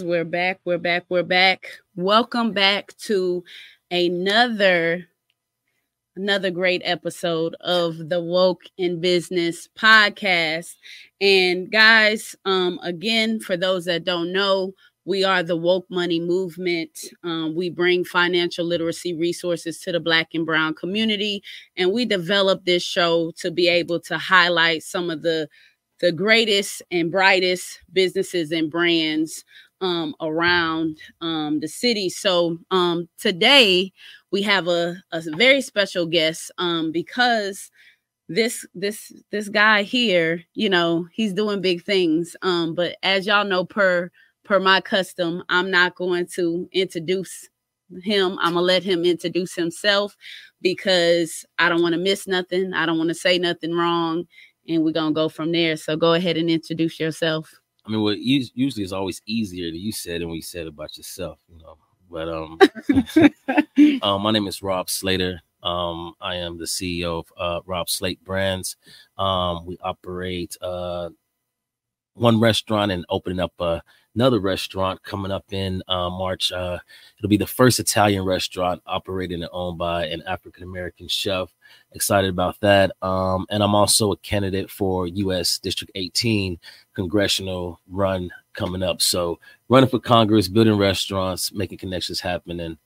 we're 0.00 0.24
back. 0.24 0.60
We're 0.64 0.78
back. 0.78 1.04
We're 1.08 1.22
back. 1.22 1.66
Welcome 1.96 2.52
back 2.52 2.96
to 2.98 3.44
another 3.90 5.06
another 6.16 6.50
great 6.50 6.82
episode 6.84 7.54
of 7.60 8.08
the 8.08 8.20
Woke 8.20 8.64
in 8.76 9.00
Business 9.00 9.68
podcast. 9.78 10.74
And 11.20 11.70
guys, 11.70 12.36
um 12.44 12.78
again, 12.82 13.40
for 13.40 13.56
those 13.56 13.84
that 13.86 14.04
don't 14.04 14.32
know, 14.32 14.72
we 15.04 15.24
are 15.24 15.42
the 15.42 15.56
woke 15.56 15.86
money 15.90 16.20
movement. 16.20 16.98
Um, 17.24 17.54
we 17.54 17.70
bring 17.70 18.04
financial 18.04 18.66
literacy 18.66 19.14
resources 19.14 19.80
to 19.80 19.92
the 19.92 20.00
Black 20.00 20.28
and 20.34 20.44
Brown 20.44 20.74
community, 20.74 21.42
and 21.76 21.92
we 21.92 22.04
develop 22.04 22.64
this 22.64 22.82
show 22.82 23.32
to 23.38 23.50
be 23.50 23.68
able 23.68 24.00
to 24.00 24.18
highlight 24.18 24.82
some 24.82 25.10
of 25.10 25.22
the 25.22 25.48
the 26.00 26.12
greatest 26.12 26.82
and 26.90 27.10
brightest 27.10 27.80
businesses 27.92 28.52
and 28.52 28.70
brands 28.70 29.44
um, 29.80 30.14
around 30.20 30.98
um, 31.20 31.60
the 31.60 31.68
city. 31.68 32.08
So 32.08 32.58
um, 32.70 33.08
today 33.18 33.92
we 34.30 34.42
have 34.42 34.68
a, 34.68 34.96
a 35.12 35.22
very 35.36 35.60
special 35.60 36.06
guest 36.06 36.50
um, 36.58 36.92
because 36.92 37.70
this 38.28 38.66
this 38.74 39.12
this 39.30 39.48
guy 39.48 39.82
here, 39.82 40.42
you 40.54 40.68
know, 40.68 41.06
he's 41.12 41.32
doing 41.32 41.60
big 41.60 41.82
things. 41.84 42.36
Um, 42.42 42.74
but 42.74 42.96
as 43.02 43.26
y'all 43.26 43.44
know, 43.44 43.64
per 43.64 44.10
per 44.44 44.60
my 44.60 44.80
custom, 44.80 45.42
I'm 45.48 45.70
not 45.70 45.94
going 45.94 46.26
to 46.34 46.68
introduce 46.72 47.48
him. 48.02 48.38
I'm 48.40 48.54
gonna 48.54 48.60
let 48.60 48.82
him 48.82 49.04
introduce 49.04 49.54
himself 49.54 50.14
because 50.60 51.44
I 51.58 51.68
don't 51.68 51.82
want 51.82 51.94
to 51.94 52.00
miss 52.00 52.26
nothing. 52.26 52.74
I 52.74 52.84
don't 52.84 52.98
want 52.98 53.08
to 53.08 53.14
say 53.14 53.38
nothing 53.38 53.74
wrong 53.74 54.26
and 54.68 54.84
we're 54.84 54.92
gonna 54.92 55.14
go 55.14 55.28
from 55.28 55.52
there. 55.52 55.76
So 55.76 55.96
go 55.96 56.14
ahead 56.14 56.36
and 56.36 56.50
introduce 56.50 57.00
yourself. 57.00 57.50
I 57.88 57.90
mean, 57.90 58.02
what 58.02 58.18
usually 58.18 58.84
is 58.84 58.92
always 58.92 59.22
easier 59.24 59.70
than 59.70 59.80
you 59.80 59.92
said 59.92 60.20
and 60.20 60.30
we 60.30 60.42
said 60.42 60.66
about 60.66 60.98
yourself, 60.98 61.38
you 61.48 61.58
know. 61.58 61.78
But 62.10 62.28
um, 62.28 62.58
um, 64.02 64.22
my 64.22 64.30
name 64.30 64.46
is 64.46 64.62
Rob 64.62 64.90
Slater. 64.90 65.40
Um, 65.62 66.12
I 66.20 66.36
am 66.36 66.58
the 66.58 66.66
CEO 66.66 67.20
of 67.20 67.32
uh, 67.38 67.60
Rob 67.64 67.88
Slate 67.88 68.22
Brands. 68.22 68.76
Um, 69.16 69.64
we 69.64 69.78
operate 69.80 70.54
uh, 70.60 71.08
one 72.18 72.40
restaurant 72.40 72.92
and 72.92 73.04
opening 73.08 73.40
up 73.40 73.52
uh, 73.58 73.80
another 74.14 74.40
restaurant 74.40 75.02
coming 75.04 75.30
up 75.30 75.44
in 75.52 75.82
uh, 75.86 76.10
March. 76.10 76.50
Uh, 76.50 76.78
it'll 77.18 77.28
be 77.28 77.36
the 77.36 77.46
first 77.46 77.78
Italian 77.78 78.24
restaurant 78.24 78.82
operated 78.86 79.40
and 79.40 79.48
owned 79.52 79.78
by 79.78 80.06
an 80.06 80.22
African 80.26 80.64
American 80.64 81.06
chef. 81.08 81.54
Excited 81.92 82.30
about 82.30 82.58
that. 82.60 82.90
Um, 83.00 83.46
and 83.50 83.62
I'm 83.62 83.74
also 83.74 84.12
a 84.12 84.16
candidate 84.18 84.70
for 84.70 85.06
U.S. 85.06 85.58
District 85.58 85.92
18 85.94 86.58
congressional 86.94 87.80
run 87.88 88.30
coming 88.54 88.82
up. 88.82 89.00
So 89.00 89.38
running 89.68 89.88
for 89.88 90.00
Congress, 90.00 90.48
building 90.48 90.76
restaurants, 90.76 91.52
making 91.52 91.78
connections 91.78 92.20
happen, 92.20 92.58
and 92.58 92.76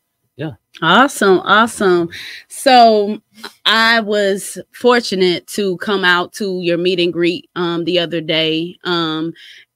yeah. 0.46 0.52
Awesome. 0.80 1.38
Awesome. 1.40 2.08
So 2.48 3.20
I 3.66 4.00
was 4.00 4.58
fortunate 4.72 5.46
to 5.48 5.76
come 5.78 6.04
out 6.04 6.32
to 6.34 6.60
your 6.62 6.78
meet 6.78 6.98
and 6.98 7.12
greet 7.12 7.48
um, 7.54 7.84
the 7.84 7.98
other 7.98 8.20
day. 8.20 8.76
Um, 8.84 9.32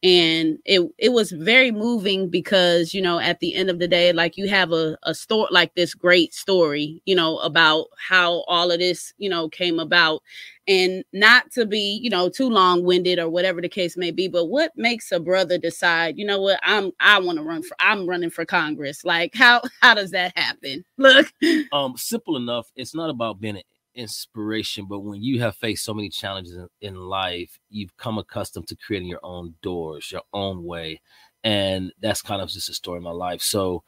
and 0.07 0.61
it 0.65 0.89
it 0.99 1.09
was 1.09 1.33
very 1.33 1.73
moving 1.73 2.31
because 2.31 2.95
you 2.95 3.03
know 3.03 3.19
at 3.19 3.41
the 3.41 3.57
end 3.57 3.69
of 3.69 3.81
the 3.81 3.89
day 3.89 4.13
like 4.13 4.37
you 4.37 4.49
have 4.49 4.71
a, 4.71 4.97
a 5.03 5.13
story 5.13 5.49
like 5.51 5.75
this 5.75 5.95
great 5.95 6.33
story 6.33 7.03
you 7.07 7.15
know 7.15 7.39
about 7.39 7.87
how 8.09 8.45
all 8.47 8.71
of 8.71 8.79
this 8.79 9.13
you 9.19 9.29
know 9.29 9.49
came 9.49 9.79
about. 9.81 10.23
And 10.69 11.05
not 11.13 11.53
to 11.53 11.65
be 11.65 12.01
you 12.03 12.11
know 12.11 12.29
too 12.29 12.49
long-winded 12.51 13.21
or 13.21 13.29
whatever 13.29 13.61
the 13.61 13.69
case 13.69 13.97
may 13.97 14.11
be 14.11 14.27
but 14.27 14.47
what 14.47 14.73
makes 14.77 15.13
a 15.13 15.21
brother 15.21 15.59
decide 15.59 16.19
you 16.19 16.25
know 16.27 16.41
what? 16.41 16.59
I'm 16.63 16.91
i 17.01 17.21
want 17.21 17.39
to 17.39 17.45
run 17.45 17.63
for 17.63 17.77
i'm 17.81 18.09
running 18.09 18.31
for 18.31 18.45
congress. 18.45 19.05
Like 19.05 19.35
how 19.35 19.63
how 19.81 19.95
does 19.95 20.13
that 20.13 20.37
happen? 20.37 20.85
Look. 20.99 21.33
Um 21.73 21.97
simple 21.97 22.37
enough 22.37 22.69
it's 22.77 22.95
not 22.95 23.11
about 23.11 23.41
being 23.41 23.57
inspiration, 23.97 24.87
but 24.87 25.01
when 25.01 25.23
you 25.23 25.41
have 25.41 25.57
faced 25.57 25.85
so 25.85 25.95
many 25.95 26.09
challenges 26.09 26.55
in, 26.55 26.69
in, 26.81 26.95
life, 26.95 27.59
you've 27.71 27.97
come 27.97 28.19
accustomed 28.19 28.69
to 28.69 28.77
creating 28.77 29.09
your 29.09 29.25
own 29.25 29.55
doors, 29.63 30.13
your 30.13 30.23
own 30.33 30.65
way. 30.65 31.01
And 31.43 31.93
that's 32.01 32.23
kind 32.23 32.41
of 32.41 32.49
just 32.49 32.69
a 32.69 32.75
story 32.75 32.99
of 32.99 33.03
my 33.03 33.11
life. 33.11 33.41
So 33.41 33.83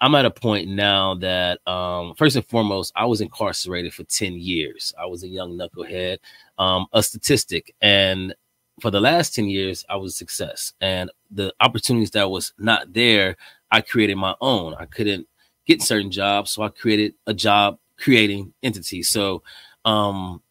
I'm 0.00 0.14
at 0.14 0.24
a 0.24 0.30
point 0.30 0.68
now 0.68 1.14
that, 1.16 1.66
um, 1.68 2.14
first 2.16 2.36
and 2.36 2.46
foremost, 2.46 2.92
I 2.96 3.04
was 3.04 3.20
incarcerated 3.20 3.92
for 3.92 4.04
10 4.04 4.34
years. 4.34 4.94
I 4.98 5.06
was 5.06 5.22
a 5.22 5.28
young 5.28 5.58
knucklehead, 5.58 6.18
um, 6.58 6.86
a 6.92 7.02
statistic. 7.02 7.74
And 7.82 8.34
for 8.80 8.90
the 8.90 9.00
last 9.00 9.34
10 9.34 9.46
years, 9.46 9.84
I 9.90 9.96
was 9.96 10.14
a 10.14 10.16
success. 10.16 10.72
And 10.80 11.10
the 11.30 11.52
opportunities 11.60 12.12
that 12.12 12.30
was 12.30 12.54
not 12.58 12.92
there, 12.94 13.36
I 13.70 13.82
created 13.82 14.16
my 14.16 14.34
own. 14.40 14.74
I 14.74 14.86
couldn't 14.86 15.26
get 15.66 15.82
certain 15.82 16.10
jobs. 16.10 16.52
So 16.52 16.62
I 16.62 16.68
created 16.68 17.14
a 17.26 17.34
job 17.34 17.78
creating 18.00 18.52
entities. 18.62 19.08
So 19.08 19.42
um, 19.84 20.42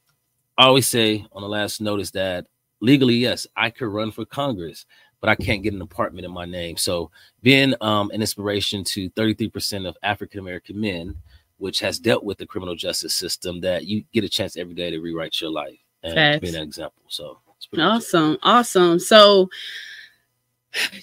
I 0.57 0.65
always 0.65 0.87
say 0.87 1.25
on 1.31 1.41
the 1.41 1.47
last 1.47 1.81
notice 1.81 2.11
that 2.11 2.47
legally, 2.81 3.15
yes, 3.15 3.47
I 3.55 3.69
could 3.69 3.87
run 3.87 4.11
for 4.11 4.25
Congress, 4.25 4.85
but 5.21 5.29
I 5.29 5.35
can't 5.35 5.63
get 5.63 5.73
an 5.73 5.81
apartment 5.81 6.25
in 6.25 6.31
my 6.31 6.45
name. 6.45 6.77
So 6.77 7.11
being 7.41 7.73
um, 7.81 8.11
an 8.11 8.21
inspiration 8.21 8.83
to 8.85 9.09
33% 9.11 9.87
of 9.87 9.97
African 10.03 10.39
American 10.39 10.79
men, 10.79 11.15
which 11.57 11.79
has 11.81 11.99
dealt 11.99 12.23
with 12.23 12.37
the 12.37 12.45
criminal 12.45 12.75
justice 12.75 13.13
system, 13.13 13.61
that 13.61 13.85
you 13.85 14.03
get 14.13 14.23
a 14.23 14.29
chance 14.29 14.55
every 14.55 14.73
day 14.73 14.89
to 14.91 14.99
rewrite 14.99 15.41
your 15.41 15.51
life 15.51 15.77
and 16.03 16.41
being 16.41 16.55
an 16.55 16.63
example. 16.63 17.03
So 17.09 17.39
awesome, 17.77 18.37
awesome. 18.43 18.99
So 18.99 19.49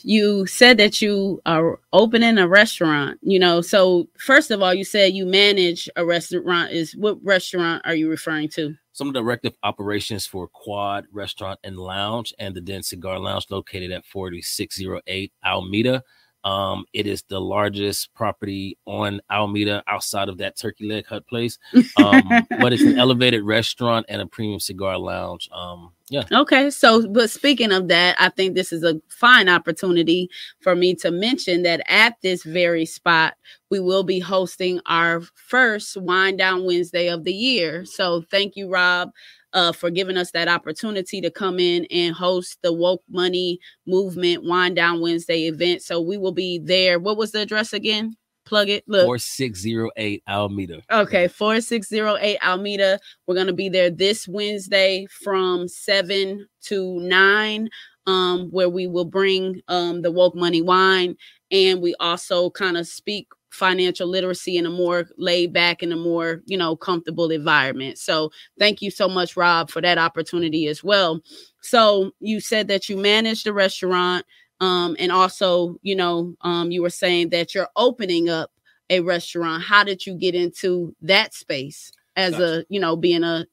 you 0.03 0.47
said 0.47 0.79
that 0.79 1.03
you 1.03 1.41
are 1.47 1.81
opening 1.93 2.39
a 2.39 2.47
restaurant 2.47 3.19
you 3.23 3.39
know 3.39 3.61
so 3.61 4.09
first 4.19 4.51
of 4.51 4.63
all 4.63 4.73
you 4.73 4.85
said 4.85 5.13
you 5.13 5.27
manage 5.27 5.89
a 5.97 6.05
restaurant 6.05 6.71
is 6.71 6.95
what 6.97 7.19
restaurant 7.25 7.83
are 7.85 7.95
you 7.95 8.09
referring 8.09 8.49
to 8.49 8.75
some 8.93 9.13
directive 9.13 9.57
operations 9.63 10.27
for 10.27 10.47
quad 10.49 11.07
restaurant 11.13 11.59
and 11.65 11.77
lounge 11.79 12.33
and 12.39 12.55
the 12.55 12.61
den 12.61 12.83
cigar 12.83 13.19
lounge 13.19 13.47
located 13.51 13.91
at 13.91 14.05
4608 14.07 15.33
Almeda 15.45 16.03
um, 16.47 16.85
it 16.93 17.09
is 17.09 17.25
the 17.25 17.41
largest 17.41 18.15
property 18.15 18.79
on 18.87 19.21
Almeda 19.29 19.83
outside 19.89 20.29
of 20.29 20.39
that 20.39 20.57
turkey 20.57 20.87
leg 20.89 21.05
hut 21.07 21.27
place. 21.27 21.59
Um, 21.97 22.29
but 22.61 22.73
it's 22.73 22.83
an 22.83 22.99
elevated 22.99 23.43
restaurant 23.43 24.07
and 24.09 24.21
a 24.21 24.27
premium 24.27 24.61
cigar 24.61 24.97
lounge. 24.99 25.49
Um, 25.51 25.93
yeah. 26.09 26.23
Okay. 26.31 26.71
So, 26.71 27.09
but 27.09 27.31
speaking 27.31 27.73
of 27.73 27.89
that, 27.89 28.17
I 28.21 28.29
think 28.29 28.55
this 28.55 28.73
is 28.73 28.85
a 28.85 29.01
fine 29.09 29.49
opportunity 29.49 30.31
for 30.61 30.77
me 30.77 30.95
to 30.97 31.11
mention 31.11 31.63
that 31.65 31.81
at 31.89 32.15
this 32.23 32.45
very 32.45 32.87
spot, 32.87 33.35
we 33.71 33.81
will 33.81 34.05
be 34.05 34.21
hosting 34.21 34.81
our 34.87 35.23
first 35.35 35.97
Wind 35.97 36.39
Down 36.39 36.65
Wednesday 36.65 37.09
of 37.09 37.25
the 37.25 37.33
year. 37.33 37.85
So, 37.85 38.23
thank 38.31 38.55
you, 38.55 38.71
Rob, 38.71 39.11
uh, 39.53 39.73
for 39.73 39.91
giving 39.91 40.17
us 40.17 40.31
that 40.31 40.47
opportunity 40.47 41.21
to 41.21 41.31
come 41.31 41.59
in 41.59 41.87
and 41.91 42.15
host 42.15 42.59
the 42.63 42.73
Woke 42.73 43.03
Money 43.11 43.59
Movement 43.87 44.45
Wind 44.45 44.77
Down 44.77 45.01
Wednesday 45.01 45.49
event. 45.49 45.83
So, 45.83 46.01
we 46.01 46.19
will 46.19 46.33
be 46.33 46.61
there. 46.61 47.01
What 47.01 47.17
was 47.17 47.33
the 47.33 47.41
address 47.41 47.73
again? 47.73 48.17
Plug 48.47 48.69
it. 48.69 48.85
Look, 48.87 49.05
4608 49.05 50.23
Almeda. 50.29 50.83
Okay, 50.91 51.29
4608 51.29 52.39
Almeda. 52.43 53.01
We're 53.27 53.35
going 53.35 53.49
to 53.49 53.53
be 53.53 53.69
there 53.69 53.91
this 53.91 54.29
Wednesday 54.29 55.07
from 55.23 55.67
7 55.69 56.47
to 56.67 57.01
9, 57.01 57.69
um, 58.07 58.49
where 58.51 58.69
we 58.69 58.87
will 58.87 59.05
bring 59.05 59.61
um, 59.69 60.03
the 60.03 60.13
woke 60.13 60.37
money 60.37 60.63
wine. 60.63 61.17
And 61.51 61.83
we 61.83 61.95
also 61.99 62.51
kind 62.51 62.77
of 62.77 62.87
speak 62.87 63.29
financial 63.51 64.07
literacy 64.07 64.57
in 64.57 64.67
a 64.67 64.71
more 64.71 65.07
laid 65.17 65.53
back 65.53 65.83
and 65.83 65.93
a 65.93 65.97
more 65.97 66.43
you 66.45 66.59
know 66.59 66.77
comfortable 66.77 67.31
environment 67.31 67.97
so 67.97 68.31
thank 68.59 68.83
you 68.83 68.91
so 68.91 69.09
much 69.09 69.35
rob 69.35 69.71
for 69.71 69.81
that 69.81 69.97
opportunity 69.97 70.67
as 70.67 70.85
well 70.85 71.23
so 71.63 72.11
you 72.21 72.39
said 72.39 72.69
that 72.69 72.89
you 72.89 72.99
manage 72.99 73.45
the 73.45 73.53
restaurant 73.55 74.27
um, 74.61 74.97
and 74.99 75.13
also, 75.13 75.79
you 75.83 75.97
know, 75.97 76.35
um, 76.43 76.71
you 76.71 76.83
were 76.83 76.91
saying 76.91 77.31
that 77.31 77.55
you're 77.55 77.69
opening 77.77 78.29
up 78.29 78.51
a 78.91 79.01
restaurant. 79.01 79.63
How 79.63 79.85
did 79.85 80.07
you 80.07 80.15
get 80.15 80.35
into 80.35 80.95
that 81.03 81.35
space 81.35 81.93
as 82.17 82.33
gotcha. 82.33 82.61
a, 82.61 82.65
you 82.69 82.81
know, 82.81 82.97
being 82.97 83.25
a 83.25 83.47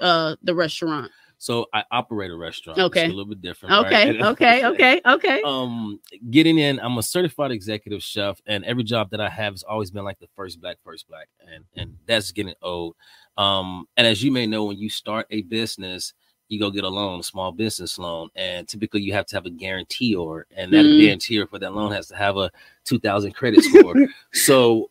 uh 0.00 0.36
the 0.42 0.54
restaurant? 0.54 1.10
So 1.38 1.66
I 1.74 1.84
operate 1.90 2.30
a 2.30 2.36
restaurant. 2.36 2.78
Okay. 2.78 3.04
It's 3.04 3.12
a 3.12 3.14
little 3.14 3.28
bit 3.28 3.42
different. 3.42 3.86
Okay. 3.86 4.12
Right? 4.12 4.22
okay. 4.32 4.64
Okay. 4.64 5.00
Okay. 5.04 5.42
Um, 5.42 6.00
getting 6.30 6.58
in, 6.58 6.80
I'm 6.80 6.96
a 6.96 7.02
certified 7.02 7.50
executive 7.50 8.02
chef, 8.02 8.40
and 8.46 8.64
every 8.64 8.84
job 8.84 9.10
that 9.10 9.20
I 9.20 9.28
have 9.28 9.52
has 9.52 9.62
always 9.62 9.90
been 9.90 10.04
like 10.04 10.18
the 10.18 10.28
first 10.34 10.60
black, 10.60 10.78
first 10.82 11.06
black, 11.08 11.28
and 11.46 11.64
and 11.76 11.96
that's 12.06 12.32
getting 12.32 12.54
old. 12.62 12.96
Um, 13.36 13.86
and 13.98 14.06
as 14.06 14.22
you 14.22 14.32
may 14.32 14.46
know, 14.46 14.64
when 14.64 14.78
you 14.78 14.88
start 14.88 15.26
a 15.30 15.42
business, 15.42 16.14
you 16.48 16.58
go 16.58 16.70
get 16.70 16.84
a 16.84 16.88
loan, 16.88 17.20
a 17.20 17.22
small 17.22 17.52
business 17.52 17.98
loan, 17.98 18.28
and 18.36 18.68
typically 18.68 19.02
you 19.02 19.12
have 19.12 19.26
to 19.26 19.36
have 19.36 19.46
a 19.46 19.50
guarantor, 19.50 20.46
and 20.56 20.72
that 20.72 20.84
mm. 20.84 21.00
guarantor 21.00 21.46
for 21.46 21.58
that 21.58 21.74
loan 21.74 21.92
has 21.92 22.08
to 22.08 22.16
have 22.16 22.36
a 22.36 22.50
2,000 22.84 23.32
credit 23.32 23.62
score. 23.62 23.94
so, 24.32 24.90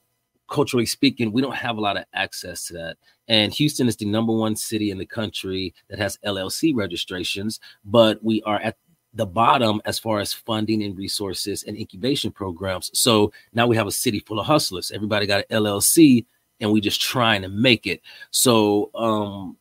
culturally 0.49 0.85
speaking, 0.85 1.31
we 1.31 1.41
don't 1.41 1.55
have 1.55 1.77
a 1.77 1.81
lot 1.81 1.97
of 1.97 2.05
access 2.13 2.67
to 2.67 2.73
that. 2.73 2.97
And 3.27 3.51
Houston 3.53 3.87
is 3.87 3.95
the 3.95 4.05
number 4.05 4.33
one 4.33 4.55
city 4.55 4.91
in 4.91 4.97
the 4.97 5.05
country 5.05 5.73
that 5.89 5.97
has 5.97 6.19
LLC 6.25 6.75
registrations, 6.75 7.59
but 7.83 8.23
we 8.23 8.41
are 8.43 8.59
at 8.59 8.77
the 9.15 9.25
bottom 9.25 9.81
as 9.85 9.97
far 9.97 10.19
as 10.19 10.33
funding 10.33 10.83
and 10.83 10.97
resources 10.97 11.63
and 11.63 11.77
incubation 11.77 12.31
programs. 12.31 12.91
So 12.93 13.31
now 13.53 13.65
we 13.65 13.77
have 13.77 13.87
a 13.87 13.91
city 13.91 14.19
full 14.19 14.39
of 14.39 14.45
hustlers. 14.45 14.91
Everybody 14.91 15.25
got 15.25 15.45
an 15.49 15.63
LLC 15.63 16.25
and 16.59 16.71
we 16.71 16.81
just 16.81 17.01
trying 17.01 17.41
to 17.41 17.49
make 17.49 17.87
it. 17.87 18.01
So 18.31 18.91
um 18.93 19.57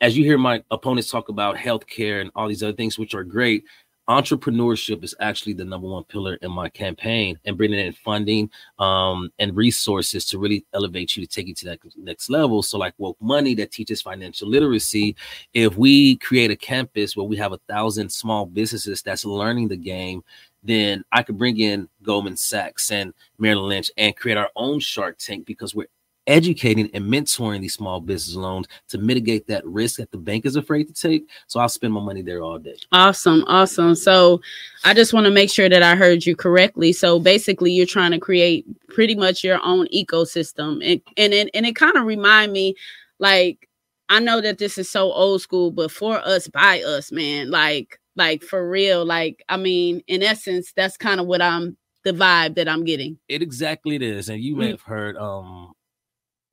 as 0.00 0.16
you 0.16 0.24
hear 0.24 0.38
my 0.38 0.62
opponents 0.70 1.10
talk 1.10 1.28
about 1.28 1.56
healthcare 1.56 2.20
and 2.20 2.30
all 2.34 2.48
these 2.48 2.62
other 2.62 2.72
things, 2.72 2.98
which 2.98 3.14
are 3.14 3.24
great, 3.24 3.64
entrepreneurship 4.08 5.04
is 5.04 5.14
actually 5.20 5.52
the 5.52 5.64
number 5.64 5.86
one 5.86 6.02
pillar 6.04 6.34
in 6.42 6.50
my 6.50 6.68
campaign 6.68 7.38
and 7.44 7.56
bringing 7.56 7.78
in 7.78 7.92
funding 7.92 8.50
um, 8.80 9.30
and 9.38 9.56
resources 9.56 10.24
to 10.24 10.38
really 10.38 10.64
elevate 10.74 11.16
you 11.16 11.24
to 11.24 11.32
take 11.32 11.46
you 11.46 11.54
to 11.54 11.64
that 11.66 11.78
next 11.96 12.28
level. 12.28 12.62
So 12.62 12.76
like 12.76 12.94
woke 12.98 13.18
money 13.20 13.54
that 13.54 13.70
teaches 13.70 14.02
financial 14.02 14.48
literacy 14.48 15.14
if 15.54 15.76
we 15.76 16.16
create 16.16 16.50
a 16.50 16.56
campus 16.56 17.16
where 17.16 17.26
we 17.26 17.36
have 17.36 17.52
a 17.52 17.60
thousand 17.68 18.10
small 18.10 18.46
businesses 18.46 19.02
that's 19.02 19.24
learning 19.24 19.68
the 19.68 19.76
game 19.76 20.22
then 20.62 21.02
i 21.10 21.22
could 21.22 21.38
bring 21.38 21.58
in 21.58 21.88
goldman 22.02 22.36
sachs 22.36 22.90
and 22.90 23.14
merrill 23.38 23.66
lynch 23.66 23.90
and 23.96 24.14
create 24.16 24.36
our 24.36 24.50
own 24.56 24.78
shark 24.78 25.16
tank 25.16 25.46
because 25.46 25.74
we're 25.74 25.86
educating 26.26 26.90
and 26.94 27.04
mentoring 27.04 27.60
these 27.60 27.74
small 27.74 28.00
business 28.00 28.36
loans 28.36 28.66
to 28.88 28.98
mitigate 28.98 29.46
that 29.46 29.66
risk 29.66 29.96
that 29.96 30.10
the 30.10 30.18
bank 30.18 30.46
is 30.46 30.56
afraid 30.56 30.84
to 30.84 30.92
take. 30.92 31.28
So 31.46 31.60
I'll 31.60 31.68
spend 31.68 31.92
my 31.92 32.00
money 32.00 32.22
there 32.22 32.42
all 32.42 32.58
day. 32.58 32.76
Awesome. 32.92 33.44
Awesome. 33.46 33.94
So 33.94 34.40
I 34.84 34.94
just 34.94 35.12
want 35.12 35.26
to 35.26 35.32
make 35.32 35.50
sure 35.50 35.68
that 35.68 35.82
I 35.82 35.96
heard 35.96 36.24
you 36.26 36.36
correctly. 36.36 36.92
So 36.92 37.18
basically 37.18 37.72
you're 37.72 37.86
trying 37.86 38.12
to 38.12 38.18
create 38.18 38.66
pretty 38.88 39.14
much 39.14 39.42
your 39.42 39.60
own 39.64 39.86
ecosystem. 39.88 40.74
And 40.84 41.00
and 41.16 41.32
it, 41.32 41.50
and 41.54 41.66
it 41.66 41.76
kind 41.76 41.96
of 41.96 42.04
remind 42.04 42.52
me 42.52 42.74
like 43.18 43.68
I 44.08 44.18
know 44.18 44.40
that 44.40 44.58
this 44.58 44.76
is 44.76 44.90
so 44.90 45.12
old 45.12 45.40
school, 45.40 45.70
but 45.70 45.90
for 45.90 46.18
us 46.18 46.48
by 46.48 46.82
us, 46.82 47.12
man, 47.12 47.50
like 47.50 48.00
like 48.16 48.42
for 48.42 48.68
real, 48.68 49.04
like 49.04 49.42
I 49.48 49.56
mean, 49.56 50.02
in 50.06 50.22
essence, 50.22 50.72
that's 50.74 50.96
kind 50.96 51.20
of 51.20 51.26
what 51.26 51.40
I'm 51.40 51.76
the 52.02 52.12
vibe 52.12 52.56
that 52.56 52.68
I'm 52.68 52.84
getting. 52.84 53.18
It 53.28 53.42
exactly 53.42 53.96
it 53.96 54.02
is. 54.02 54.28
And 54.28 54.42
you 54.42 54.56
may 54.56 54.68
mm. 54.68 54.70
have 54.72 54.82
heard 54.82 55.16
um 55.16 55.72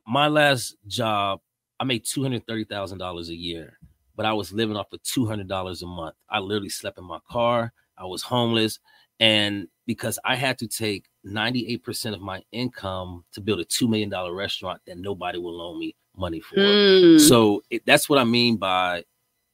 my 0.07 0.27
last 0.27 0.77
job, 0.87 1.41
I 1.79 1.83
made 1.83 2.05
two 2.05 2.23
hundred 2.23 2.47
thirty 2.47 2.63
thousand 2.63 2.97
dollars 2.97 3.29
a 3.29 3.35
year, 3.35 3.77
but 4.15 4.25
I 4.25 4.33
was 4.33 4.53
living 4.53 4.77
off 4.77 4.91
of 4.93 5.03
two 5.03 5.25
hundred 5.25 5.47
dollars 5.47 5.81
a 5.81 5.87
month. 5.87 6.15
I 6.29 6.39
literally 6.39 6.69
slept 6.69 6.97
in 6.97 7.03
my 7.03 7.19
car. 7.29 7.73
I 7.97 8.05
was 8.05 8.21
homeless, 8.21 8.79
and 9.19 9.67
because 9.85 10.17
I 10.23 10.35
had 10.35 10.57
to 10.59 10.67
take 10.67 11.05
ninety 11.23 11.67
eight 11.67 11.83
percent 11.83 12.15
of 12.15 12.21
my 12.21 12.41
income 12.51 13.25
to 13.33 13.41
build 13.41 13.59
a 13.59 13.65
two 13.65 13.87
million 13.87 14.09
dollar 14.09 14.33
restaurant 14.33 14.81
that 14.87 14.97
nobody 14.97 15.37
will 15.37 15.57
loan 15.57 15.79
me 15.79 15.95
money 16.15 16.39
for. 16.39 16.55
Mm. 16.55 17.19
So 17.19 17.61
it, 17.69 17.85
that's 17.85 18.09
what 18.09 18.19
I 18.19 18.23
mean 18.23 18.57
by 18.57 19.03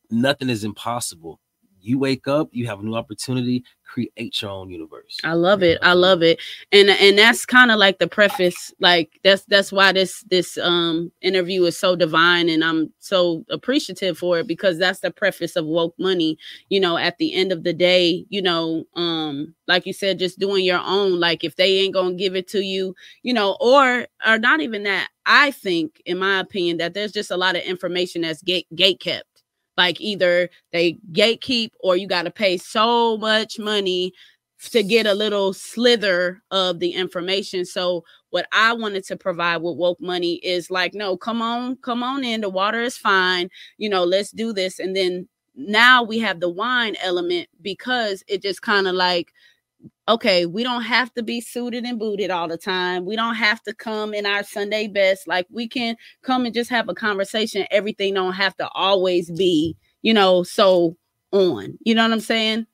nothing 0.09 0.49
is 0.49 0.63
impossible. 0.63 1.39
You 1.83 1.99
wake 1.99 2.27
up, 2.27 2.49
you 2.51 2.65
have 2.67 2.79
a 2.79 2.83
new 2.83 2.95
opportunity, 2.95 3.63
create 3.93 4.41
your 4.41 4.51
own 4.51 4.69
universe. 4.69 5.19
I 5.23 5.33
love 5.33 5.61
it. 5.61 5.77
I 5.81 5.93
love 5.93 6.23
it. 6.23 6.39
And 6.71 6.89
and 6.89 7.17
that's 7.17 7.45
kind 7.45 7.71
of 7.71 7.77
like 7.77 7.99
the 7.99 8.07
preface 8.07 8.73
like 8.79 9.19
that's 9.23 9.43
that's 9.45 9.71
why 9.71 9.91
this 9.91 10.23
this 10.29 10.57
um 10.57 11.11
interview 11.21 11.63
is 11.65 11.77
so 11.77 11.95
divine 11.95 12.49
and 12.49 12.63
I'm 12.63 12.91
so 12.99 13.43
appreciative 13.49 14.17
for 14.17 14.39
it 14.39 14.47
because 14.47 14.79
that's 14.79 15.01
the 15.01 15.11
preface 15.11 15.55
of 15.55 15.65
woke 15.65 15.93
money. 15.99 16.37
You 16.69 16.79
know, 16.79 16.97
at 16.97 17.17
the 17.17 17.33
end 17.33 17.51
of 17.51 17.63
the 17.63 17.73
day, 17.73 18.25
you 18.29 18.41
know, 18.41 18.85
um 18.95 19.53
like 19.67 19.85
you 19.85 19.93
said 19.93 20.19
just 20.19 20.39
doing 20.39 20.65
your 20.65 20.81
own 20.83 21.19
like 21.19 21.43
if 21.43 21.55
they 21.57 21.79
ain't 21.79 21.93
going 21.93 22.17
to 22.17 22.23
give 22.23 22.35
it 22.35 22.47
to 22.49 22.61
you, 22.61 22.95
you 23.23 23.33
know, 23.33 23.57
or 23.59 24.07
or 24.25 24.37
not 24.37 24.61
even 24.61 24.83
that. 24.83 25.09
I 25.25 25.51
think 25.51 26.01
in 26.05 26.17
my 26.17 26.39
opinion 26.39 26.77
that 26.77 26.93
there's 26.93 27.11
just 27.11 27.31
a 27.31 27.37
lot 27.37 27.55
of 27.55 27.61
information 27.63 28.21
that's 28.23 28.41
gate 28.41 28.67
gate 28.75 28.99
kept 28.99 29.32
like 29.77 29.99
either 29.99 30.49
they 30.71 30.97
gatekeep 31.11 31.71
or 31.79 31.95
you 31.97 32.07
got 32.07 32.23
to 32.23 32.31
pay 32.31 32.57
so 32.57 33.17
much 33.17 33.59
money 33.59 34.13
to 34.71 34.83
get 34.83 35.05
a 35.05 35.13
little 35.13 35.53
slither 35.53 36.41
of 36.51 36.79
the 36.79 36.91
information. 36.91 37.65
So 37.65 38.03
what 38.29 38.47
I 38.51 38.73
wanted 38.73 39.03
to 39.05 39.17
provide 39.17 39.57
with 39.57 39.77
woke 39.77 39.99
money 39.99 40.35
is 40.35 40.71
like, 40.71 40.93
no, 40.93 41.17
come 41.17 41.41
on, 41.41 41.75
come 41.77 42.01
on 42.01 42.23
in. 42.23 42.41
The 42.41 42.49
water 42.49 42.81
is 42.81 42.97
fine. 42.97 43.49
You 43.77 43.89
know, 43.89 44.03
let's 44.03 44.31
do 44.31 44.53
this. 44.53 44.79
And 44.79 44.95
then 44.95 45.27
now 45.55 46.01
we 46.01 46.17
have 46.19 46.39
the 46.39 46.49
wine 46.49 46.95
element 47.01 47.47
because 47.61 48.23
it 48.27 48.41
just 48.41 48.61
kind 48.61 48.87
of 48.87 48.95
like 48.95 49.33
okay, 50.07 50.45
we 50.45 50.63
don't 50.63 50.83
have 50.83 51.13
to 51.13 51.23
be 51.23 51.41
suited 51.41 51.85
and 51.85 51.99
booted 51.99 52.29
all 52.31 52.47
the 52.47 52.57
time. 52.57 53.05
We 53.05 53.15
don't 53.15 53.35
have 53.35 53.61
to 53.63 53.73
come 53.73 54.13
in 54.13 54.25
our 54.25 54.43
Sunday 54.43 54.87
best. 54.87 55.27
Like 55.27 55.47
we 55.49 55.67
can 55.67 55.95
come 56.21 56.45
and 56.45 56.53
just 56.53 56.69
have 56.69 56.89
a 56.89 56.93
conversation. 56.93 57.65
Everything 57.71 58.13
don't 58.13 58.33
have 58.33 58.55
to 58.57 58.67
always 58.69 59.31
be, 59.31 59.75
you 60.01 60.13
know, 60.13 60.43
so 60.43 60.97
on. 61.31 61.77
You 61.81 61.95
know 61.95 62.03
what 62.03 62.11
I'm 62.11 62.19
saying? 62.19 62.67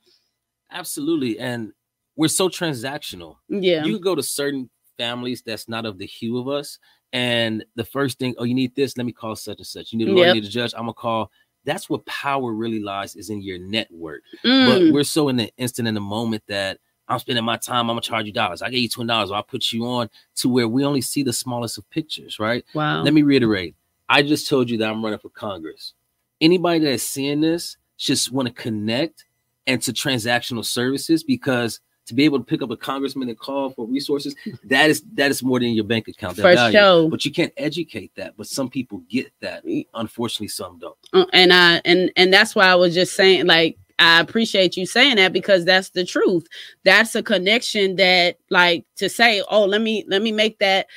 Absolutely. 0.72 1.40
And 1.40 1.72
we're 2.16 2.28
so 2.28 2.50
transactional. 2.50 3.38
Yeah. 3.48 3.84
You 3.84 4.00
go 4.00 4.16
to 4.16 4.24
certain 4.24 4.70
families 4.98 5.42
that's 5.42 5.70
not 5.70 5.86
of 5.86 5.98
the 5.98 6.06
hue 6.06 6.38
of 6.38 6.48
us. 6.48 6.78
And 7.12 7.66
the 7.76 7.86
first 7.86 8.20
thing, 8.20 8.36
oh, 8.38 8.44
you 8.44 8.54
need 8.54 8.76
this, 8.76 8.98
let 8.98 9.06
me 9.06 9.12
call 9.12 9.36
such 9.36 9.58
and 9.58 9.66
such. 9.66 9.92
You 9.92 9.98
need 9.98 10.10
a 10.10 10.12
lawyer, 10.12 10.26
yep. 10.28 10.36
you 10.36 10.42
need 10.42 10.48
a 10.48 10.52
judge, 10.52 10.74
I'm 10.76 10.82
gonna 10.82 10.94
call. 10.94 11.32
That's 11.66 11.90
what 11.90 12.06
power 12.06 12.54
really 12.54 12.80
lies 12.80 13.16
is 13.16 13.30
in 13.30 13.42
your 13.42 13.58
network. 13.58 14.22
Mm. 14.46 14.68
But 14.68 14.94
we're 14.94 15.04
so 15.04 15.28
in 15.30 15.38
the 15.38 15.52
instant 15.58 15.88
in 15.88 15.96
the 15.96 16.02
moment 16.02 16.44
that 16.48 16.80
I'm 17.10 17.20
spending 17.20 17.44
my 17.44 17.58
time. 17.58 17.90
I'm 17.90 17.96
gonna 17.96 18.02
charge 18.02 18.28
you 18.28 18.32
dollars. 18.32 18.62
I 18.62 18.70
gave 18.70 18.82
you 18.82 18.90
twenty 18.90 19.08
dollars, 19.08 19.32
or 19.32 19.38
I 19.38 19.42
put 19.42 19.74
you 19.74 19.86
on 19.86 20.10
to 20.36 20.50
where 20.50 20.68
we 20.68 20.86
only 20.86 21.02
see 21.02 21.24
the 21.24 21.34
smallest 21.34 21.78
of 21.78 21.90
pictures, 21.90 22.40
right? 22.40 22.64
Wow. 22.74 23.02
Let 23.02 23.14
me 23.14 23.24
reiterate. 23.24 23.76
I 24.08 24.22
just 24.22 24.48
told 24.48 24.70
you 24.70 24.78
that 24.78 24.90
I'm 24.90 25.04
running 25.04 25.20
for 25.20 25.30
Congress. 25.30 25.94
Anybody 26.42 26.80
that's 26.80 27.04
seeing 27.04 27.42
this 27.42 27.78
just 27.98 28.32
want 28.32 28.48
to 28.48 28.54
connect 28.54 29.26
and 29.68 29.82
to 29.84 29.92
transactional 29.92 30.64
services 30.64 31.24
because 31.24 31.80
to 32.06 32.16
be 32.16 32.26
able 32.26 32.40
to 32.40 32.44
pick 32.44 32.64
up 32.64 32.72
a 32.72 32.78
congressman 32.78 33.30
and 33.30 33.38
call 33.38 33.70
for 33.70 33.86
resources, 33.86 34.36
that 34.66 34.90
is 34.90 35.04
that 35.14 35.32
is 35.32 35.42
more 35.44 35.60
than 35.60 35.70
your 35.70 35.84
bank 35.84 36.08
account. 36.08 36.36
For 36.36 36.42
sure. 36.72 37.10
But 37.10 37.24
you 37.24 37.32
can't 37.32 37.54
educate 37.56 38.12
that. 38.16 38.36
But 38.36 38.48
some 38.48 38.70
people 38.70 39.04
get 39.10 39.32
that. 39.42 39.64
Unfortunately, 39.94 40.48
some 40.48 40.80
don't. 40.80 40.98
Uh, 41.14 41.26
and 41.34 41.54
I 41.54 41.82
and 41.86 42.12
and 42.16 42.34
that's 42.34 42.56
why 42.56 42.66
I 42.66 42.76
was 42.76 42.94
just 42.94 43.16
saying, 43.16 43.46
like, 43.46 43.78
I 44.00 44.20
appreciate 44.22 44.78
you 44.78 44.86
saying 44.86 45.18
that 45.18 45.34
because 45.34 45.66
that's 45.66 45.90
the 45.92 46.06
truth. 46.06 46.48
That's 46.86 47.16
a 47.16 47.24
connection 47.24 47.98
that 47.98 48.38
like 48.50 48.86
to 48.98 49.10
say, 49.10 49.44
"Oh, 49.50 49.66
let 49.66 49.82
me 49.82 50.06
let 50.08 50.22
me 50.22 50.32
make 50.32 50.60
that 50.60 50.88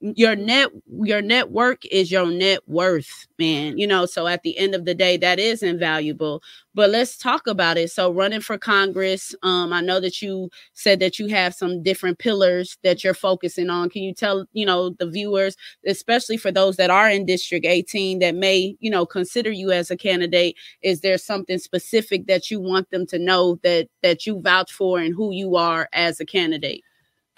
your 0.00 0.36
net 0.36 0.70
your 1.02 1.20
network 1.20 1.84
is 1.86 2.10
your 2.12 2.30
net 2.30 2.60
worth 2.68 3.26
man 3.38 3.76
you 3.76 3.86
know 3.86 4.06
so 4.06 4.28
at 4.28 4.42
the 4.44 4.56
end 4.56 4.72
of 4.74 4.84
the 4.84 4.94
day 4.94 5.16
that 5.16 5.38
is 5.40 5.62
invaluable. 5.62 6.42
But 6.74 6.90
let's 6.90 7.16
talk 7.18 7.48
about 7.48 7.76
it. 7.76 7.90
So 7.90 8.12
running 8.12 8.40
for 8.40 8.56
congress 8.58 9.34
um 9.42 9.72
i 9.72 9.80
know 9.80 9.98
that 10.00 10.22
you 10.22 10.50
said 10.72 11.00
that 11.00 11.18
you 11.18 11.26
have 11.28 11.54
some 11.54 11.82
different 11.82 12.18
pillars 12.18 12.78
that 12.84 13.02
you're 13.02 13.14
focusing 13.14 13.70
on. 13.70 13.90
Can 13.90 14.02
you 14.04 14.14
tell 14.14 14.46
you 14.52 14.64
know 14.64 14.90
the 14.90 15.10
viewers 15.10 15.56
especially 15.86 16.36
for 16.36 16.52
those 16.52 16.76
that 16.76 16.90
are 16.90 17.10
in 17.10 17.26
district 17.26 17.66
18 17.66 18.20
that 18.20 18.34
may 18.36 18.76
you 18.80 18.90
know 18.90 19.04
consider 19.04 19.50
you 19.50 19.72
as 19.72 19.90
a 19.90 19.96
candidate 19.96 20.56
is 20.82 21.00
there 21.00 21.18
something 21.18 21.58
specific 21.58 22.26
that 22.26 22.50
you 22.50 22.60
want 22.60 22.88
them 22.90 23.06
to 23.06 23.18
know 23.18 23.58
that 23.64 23.88
that 24.02 24.26
you 24.26 24.40
vouch 24.40 24.72
for 24.72 25.00
and 25.00 25.14
who 25.14 25.32
you 25.32 25.56
are 25.56 25.88
as 25.92 26.20
a 26.20 26.24
candidate 26.26 26.82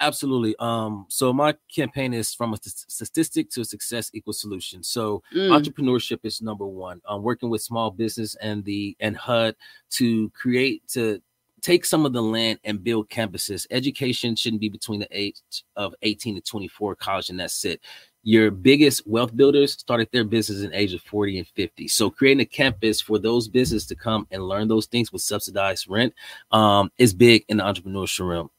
Absolutely. 0.01 0.55
Um, 0.57 1.05
so 1.09 1.31
my 1.31 1.55
campaign 1.73 2.11
is 2.11 2.33
from 2.33 2.53
a 2.53 2.57
statistic 2.57 3.51
to 3.51 3.61
a 3.61 3.65
success 3.65 4.09
equal 4.13 4.33
solution. 4.33 4.81
So 4.81 5.21
mm. 5.33 5.49
entrepreneurship 5.49 6.19
is 6.23 6.41
number 6.41 6.65
one. 6.65 7.01
I'm 7.07 7.21
working 7.21 7.51
with 7.51 7.61
small 7.61 7.91
business 7.91 8.35
and 8.41 8.65
the 8.65 8.97
and 8.99 9.15
HUD 9.15 9.55
to 9.91 10.29
create 10.31 10.87
to 10.89 11.21
take 11.61 11.85
some 11.85 12.07
of 12.07 12.13
the 12.13 12.21
land 12.21 12.57
and 12.63 12.83
build 12.83 13.09
campuses. 13.09 13.67
Education 13.69 14.35
shouldn't 14.35 14.59
be 14.59 14.69
between 14.69 15.01
the 15.01 15.07
age 15.11 15.35
of 15.75 15.93
18 16.01 16.33
to 16.33 16.41
24, 16.41 16.95
college, 16.95 17.29
and 17.29 17.39
that's 17.39 17.63
it. 17.63 17.79
Your 18.23 18.49
biggest 18.49 19.05
wealth 19.05 19.35
builders 19.35 19.73
started 19.73 20.09
their 20.11 20.23
business 20.23 20.63
in 20.63 20.73
age 20.73 20.95
of 20.95 21.01
40 21.03 21.37
and 21.37 21.47
50. 21.47 21.87
So 21.89 22.09
creating 22.09 22.41
a 22.41 22.45
campus 22.45 23.01
for 23.01 23.19
those 23.19 23.47
businesses 23.47 23.87
to 23.87 23.95
come 23.95 24.25
and 24.31 24.47
learn 24.47 24.67
those 24.67 24.87
things 24.87 25.13
with 25.13 25.21
subsidized 25.21 25.87
rent 25.87 26.15
um, 26.51 26.91
is 26.97 27.13
big 27.13 27.45
in 27.49 27.57
the 27.57 27.63
entrepreneurship 27.63 28.27
realm 28.27 28.49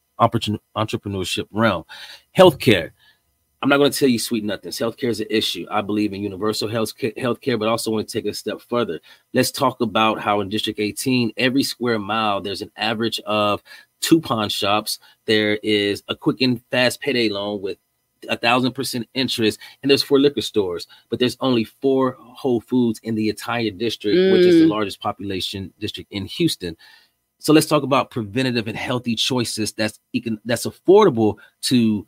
entrepreneurship 0.77 1.47
realm. 1.51 1.85
Healthcare. 2.37 2.91
I'm 3.63 3.69
not 3.69 3.77
going 3.77 3.93
to 3.93 3.99
tell 3.99 4.09
you 4.09 4.19
sweet 4.19 4.43
nothings. 4.43 4.77
Healthcare 4.79 5.09
is 5.09 5.21
an 5.21 5.29
issue. 5.31 5.67
I 5.71 5.83
believe 5.83 6.13
in 6.13 6.21
universal 6.21 6.69
health 6.69 6.97
healthcare, 6.99 7.59
but 7.59 7.69
also 7.69 7.93
want 7.93 8.09
to 8.09 8.13
take 8.13 8.29
a 8.29 8.35
step 8.35 8.61
further. 8.69 8.99
Let's 9.35 9.53
talk 9.53 9.81
about 9.81 10.21
how 10.21 10.41
in 10.41 10.49
District 10.49 10.81
18, 10.81 11.33
every 11.37 11.63
square 11.63 12.01
mile, 12.01 12.41
there's 12.41 12.63
an 12.63 12.73
average 12.77 13.21
of 13.21 13.63
two 14.01 14.21
pawn 14.21 14.49
shops. 14.49 14.99
There 15.27 15.61
is 15.63 16.03
a 16.09 16.17
quick 16.17 16.41
and 16.41 16.61
fast 16.73 17.01
payday 17.01 17.29
loan 17.29 17.63
with 17.63 17.79
a 18.29 18.37
thousand 18.37 18.73
percent 18.73 19.09
interest, 19.15 19.61
and 19.83 19.91
there's 19.91 20.03
four 20.03 20.19
liquor 20.19 20.43
stores, 20.43 20.87
but 21.09 21.19
there's 21.19 21.37
only 21.41 21.65
four 21.65 22.17
Whole 22.19 22.61
Foods 22.61 23.01
in 23.03 23.15
the 23.15 23.29
entire 23.29 23.71
district, 23.71 24.17
mm. 24.17 24.33
which 24.33 24.43
is 24.43 24.61
the 24.61 24.67
mm. 24.67 24.71
largest 24.71 25.01
population 25.01 25.73
district 25.79 26.11
in 26.13 26.27
Houston. 26.27 26.77
So 27.43 27.53
let's 27.53 27.67
talk 27.67 27.83
about 27.83 28.13
preventative 28.13 28.69
and 28.69 28.77
healthy 28.77 29.17
choices 29.17 29.73
that's 29.73 29.99
that's 30.45 30.65
affordable 30.65 31.39
to 31.63 32.07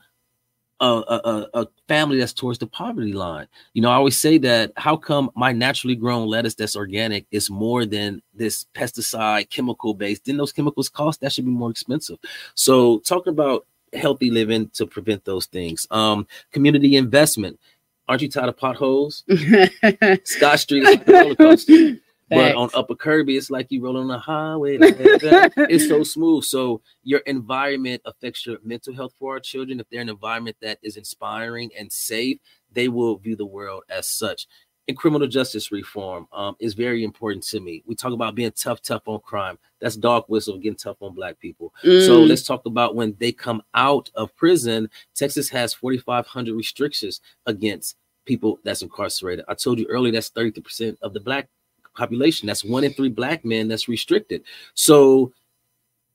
a, 0.80 0.86
a, 0.86 1.48
a, 1.54 1.68
family 1.88 2.18
that's 2.18 2.32
towards 2.32 2.58
the 2.58 2.66
poverty 2.68 3.12
line. 3.12 3.48
You 3.72 3.82
know, 3.82 3.90
I 3.90 3.94
always 3.94 4.16
say 4.16 4.38
that 4.38 4.72
how 4.76 4.96
come 4.96 5.30
my 5.34 5.50
naturally 5.50 5.96
grown 5.96 6.28
lettuce 6.28 6.54
that's 6.54 6.76
organic 6.76 7.26
is 7.32 7.50
more 7.50 7.84
than 7.84 8.22
this 8.32 8.66
pesticide 8.74 9.50
chemical 9.50 9.94
based? 9.94 10.24
Then 10.24 10.36
those 10.36 10.52
chemicals 10.52 10.88
cost 10.88 11.20
that 11.20 11.32
should 11.32 11.46
be 11.46 11.50
more 11.50 11.70
expensive. 11.70 12.18
So 12.54 13.00
talking 13.00 13.32
about 13.32 13.66
healthy 13.92 14.30
living 14.30 14.68
to 14.74 14.86
prevent 14.86 15.24
those 15.24 15.46
things. 15.46 15.86
Um, 15.90 16.28
community 16.52 16.96
investment. 16.96 17.58
Aren't 18.06 18.22
you 18.22 18.28
tired 18.28 18.50
of 18.50 18.56
potholes? 18.56 19.24
Scott 20.24 20.60
Street 20.60 20.84
is 20.84 20.90
like 20.90 21.08
a 21.08 21.12
roller 21.22 21.34
coaster. 21.34 21.96
But 22.30 22.54
on 22.54 22.70
Upper 22.74 22.94
Kirby, 22.94 23.36
it's 23.36 23.50
like 23.50 23.70
you 23.70 23.82
roll 23.82 23.98
on 23.98 24.08
the 24.08 24.18
highway. 24.18 24.78
it's 24.80 25.88
so 25.88 26.02
smooth. 26.02 26.44
So 26.44 26.80
your 27.02 27.20
environment 27.20 28.02
affects 28.04 28.46
your 28.46 28.58
mental 28.64 28.94
health 28.94 29.12
for 29.18 29.34
our 29.34 29.40
children. 29.40 29.80
If 29.80 29.88
they're 29.90 30.00
in 30.00 30.08
an 30.08 30.14
environment 30.14 30.56
that 30.62 30.78
is 30.82 30.96
inspiring 30.96 31.70
and 31.78 31.92
safe, 31.92 32.38
they 32.72 32.88
will 32.88 33.16
view 33.18 33.36
the 33.36 33.46
world 33.46 33.84
as 33.88 34.06
such. 34.06 34.46
And 34.86 34.96
criminal 34.96 35.26
justice 35.26 35.72
reform 35.72 36.28
um, 36.30 36.56
is 36.58 36.74
very 36.74 37.04
important 37.04 37.42
to 37.44 37.60
me. 37.60 37.82
We 37.86 37.94
talk 37.94 38.12
about 38.12 38.34
being 38.34 38.52
tough, 38.52 38.82
tough 38.82 39.02
on 39.06 39.20
crime. 39.20 39.58
That's 39.80 39.96
dog 39.96 40.24
whistle 40.28 40.58
getting 40.58 40.76
tough 40.76 40.98
on 41.00 41.14
black 41.14 41.38
people. 41.38 41.72
Mm. 41.82 42.04
So 42.04 42.20
let's 42.20 42.42
talk 42.42 42.66
about 42.66 42.94
when 42.94 43.16
they 43.18 43.32
come 43.32 43.62
out 43.72 44.10
of 44.14 44.34
prison. 44.36 44.90
Texas 45.14 45.48
has 45.48 45.72
4,500 45.72 46.54
restrictions 46.54 47.22
against 47.46 47.96
people 48.26 48.58
that's 48.62 48.82
incarcerated. 48.82 49.46
I 49.48 49.54
told 49.54 49.78
you 49.78 49.86
earlier 49.86 50.12
that's 50.12 50.30
30% 50.30 50.98
of 51.00 51.14
the 51.14 51.20
black 51.20 51.48
population. 51.94 52.46
That's 52.46 52.64
one 52.64 52.84
in 52.84 52.92
three 52.92 53.08
black 53.08 53.44
men 53.44 53.68
that's 53.68 53.88
restricted. 53.88 54.42
So 54.74 55.32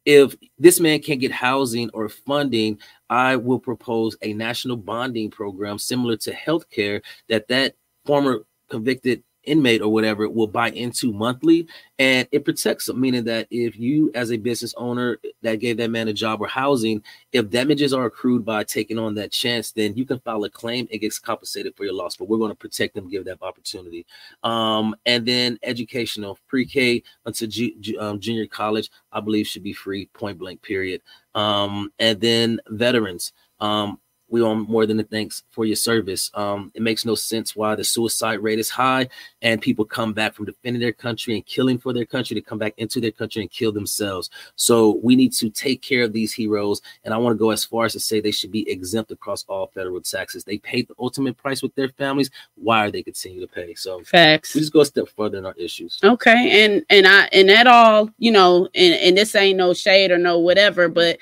if 0.06 0.36
this 0.58 0.80
man 0.80 1.00
can't 1.00 1.20
get 1.20 1.32
housing 1.32 1.90
or 1.94 2.10
funding, 2.10 2.80
I 3.10 3.36
will 3.36 3.60
propose 3.60 4.18
a 4.22 4.34
national 4.34 4.78
bonding 4.78 5.30
program 5.30 5.78
similar 5.78 6.18
to 6.18 6.34
healthcare 6.34 7.02
that 7.28 7.48
that 7.50 7.76
former 8.06 8.46
convicted 8.70 9.24
inmate 9.44 9.82
or 9.82 9.92
whatever 9.92 10.28
will 10.30 10.48
buy 10.48 10.70
into 10.72 11.14
monthly 11.14 11.68
and 11.98 12.28
it 12.32 12.46
protects 12.46 12.86
them 12.86 13.00
meaning 13.00 13.24
that 13.24 13.48
if 13.50 13.78
you 13.78 14.12
as 14.14 14.32
a 14.32 14.38
business 14.38 14.74
owner 14.78 15.18
that 15.42 15.56
gave 15.56 15.78
that 15.78 15.90
man 15.90 16.08
a 16.08 16.14
job 16.14 16.42
or 16.42 16.48
housing 16.48 17.02
if 17.32 17.50
damages 17.50 17.94
are 17.94 18.06
accrued 18.06 18.44
by 18.44 18.64
taking 18.64 19.00
on 19.00 19.16
that 19.16 19.32
chance 19.32 19.72
then 19.72 19.96
you 19.96 20.06
can 20.06 20.20
file 20.20 20.44
a 20.44 20.50
claim 20.50 20.88
and 20.92 21.02
gets 21.02 21.20
compensated 21.20 21.76
for 21.76 21.84
your 21.86 21.94
loss 21.94 22.16
but 22.16 22.28
we're 22.28 22.38
going 22.38 22.52
to 22.52 22.56
protect 22.56 22.96
them 22.96 23.10
give 23.10 23.26
that 23.26 23.42
opportunity. 23.42 24.06
Um, 24.44 24.96
and 25.06 25.26
then 25.26 25.58
educational 25.64 26.38
pre-k 26.48 27.02
until 27.26 27.48
G- 27.48 27.98
um, 28.00 28.20
junior 28.20 28.46
college 28.46 28.92
i 29.12 29.20
believe 29.20 29.48
should 29.48 29.64
be 29.64 29.74
free 29.74 30.08
point 30.14 30.38
blank 30.38 30.62
period. 30.62 31.02
Um, 31.36 31.92
and 32.00 32.20
then 32.20 32.60
veterans. 32.68 33.34
Um, 33.60 34.00
we 34.30 34.42
owe 34.42 34.56
more 34.56 34.86
than 34.86 35.00
a 35.00 35.04
thanks 35.04 35.44
for 35.52 35.66
your 35.66 35.76
service. 35.76 36.30
Um, 36.34 36.72
it 36.76 36.82
makes 36.82 37.06
no 37.06 37.16
sense 37.16 37.56
why 37.56 37.76
the 37.76 37.84
suicide 37.84 38.42
rate 38.42 38.60
is 38.60 38.70
high 38.70 39.10
and 39.42 39.62
people 39.62 39.86
come 39.86 40.14
back 40.14 40.34
from 40.34 40.46
defending 40.46 40.82
their 40.82 40.94
country 40.94 41.36
and 41.36 41.46
killing 41.46 41.78
for 41.78 41.94
their 41.94 42.06
country 42.06 42.36
to 42.36 42.42
come 42.42 42.58
back 42.58 42.74
into 42.78 43.02
their 43.02 43.12
country 43.12 43.42
and 43.42 43.52
kill 43.52 43.72
themselves. 43.72 44.30
So 44.56 45.00
we 45.04 45.16
need 45.16 45.34
to 45.34 45.50
take 45.50 45.82
care 45.82 46.04
of 46.04 46.14
these 46.14 46.34
heroes. 46.34 46.82
And 47.04 47.14
I 47.14 47.18
want 47.18 47.36
to 47.36 47.40
go 47.40 47.50
as 47.52 47.66
far 47.66 47.86
as 47.86 47.94
to 47.94 48.00
say 48.00 48.22
they 48.22 48.32
should 48.32 48.52
be 48.52 48.70
exempt 48.70 49.12
across 49.12 49.46
all 49.48 49.68
federal 49.68 50.02
taxes. 50.02 50.44
They 50.44 50.58
paid 50.60 50.88
the 50.88 50.96
ultimate 51.00 51.38
price 51.38 51.62
with 51.62 51.74
their 51.76 51.90
families. 51.90 52.30
Why 52.56 52.86
are 52.86 52.92
they 52.92 53.04
continue 53.04 53.42
to 53.42 53.48
pay? 53.48 53.74
So 53.74 54.02
facts. 54.04 54.54
We 54.54 54.62
just 54.62 54.74
go 54.74 54.82
a 54.82 54.86
step 54.86 55.08
further 55.16 55.38
in 55.38 55.46
our 55.46 55.56
issues. 55.58 56.00
Okay. 56.04 56.64
And 56.64 56.86
and 56.90 57.08
I 57.08 57.30
and 57.32 57.50
that 57.50 57.68
all, 57.68 58.10
you 58.18 58.32
know, 58.32 58.68
and, 58.76 58.94
and 58.96 59.18
this 59.18 59.36
ain't 59.36 59.58
no 59.58 59.74
shade 59.74 60.12
or 60.12 60.18
no 60.18 60.40
whatever, 60.40 60.88
but 60.88 61.18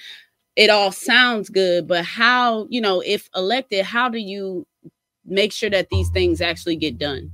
it 0.58 0.72
all 0.72 0.92
sounds 0.92 1.50
good, 1.50 1.88
but 1.88 2.06
how, 2.06 2.68
you 2.70 2.82
know, 2.82 3.02
if 3.06 3.30
elected, 3.36 3.86
how 3.86 4.10
do 4.10 4.20
you 4.20 4.68
make 5.26 5.54
sure 5.54 5.70
that 5.72 5.90
these 5.92 6.10
things 6.10 6.42
actually 6.42 6.78
get 6.78 6.98
done? 7.00 7.32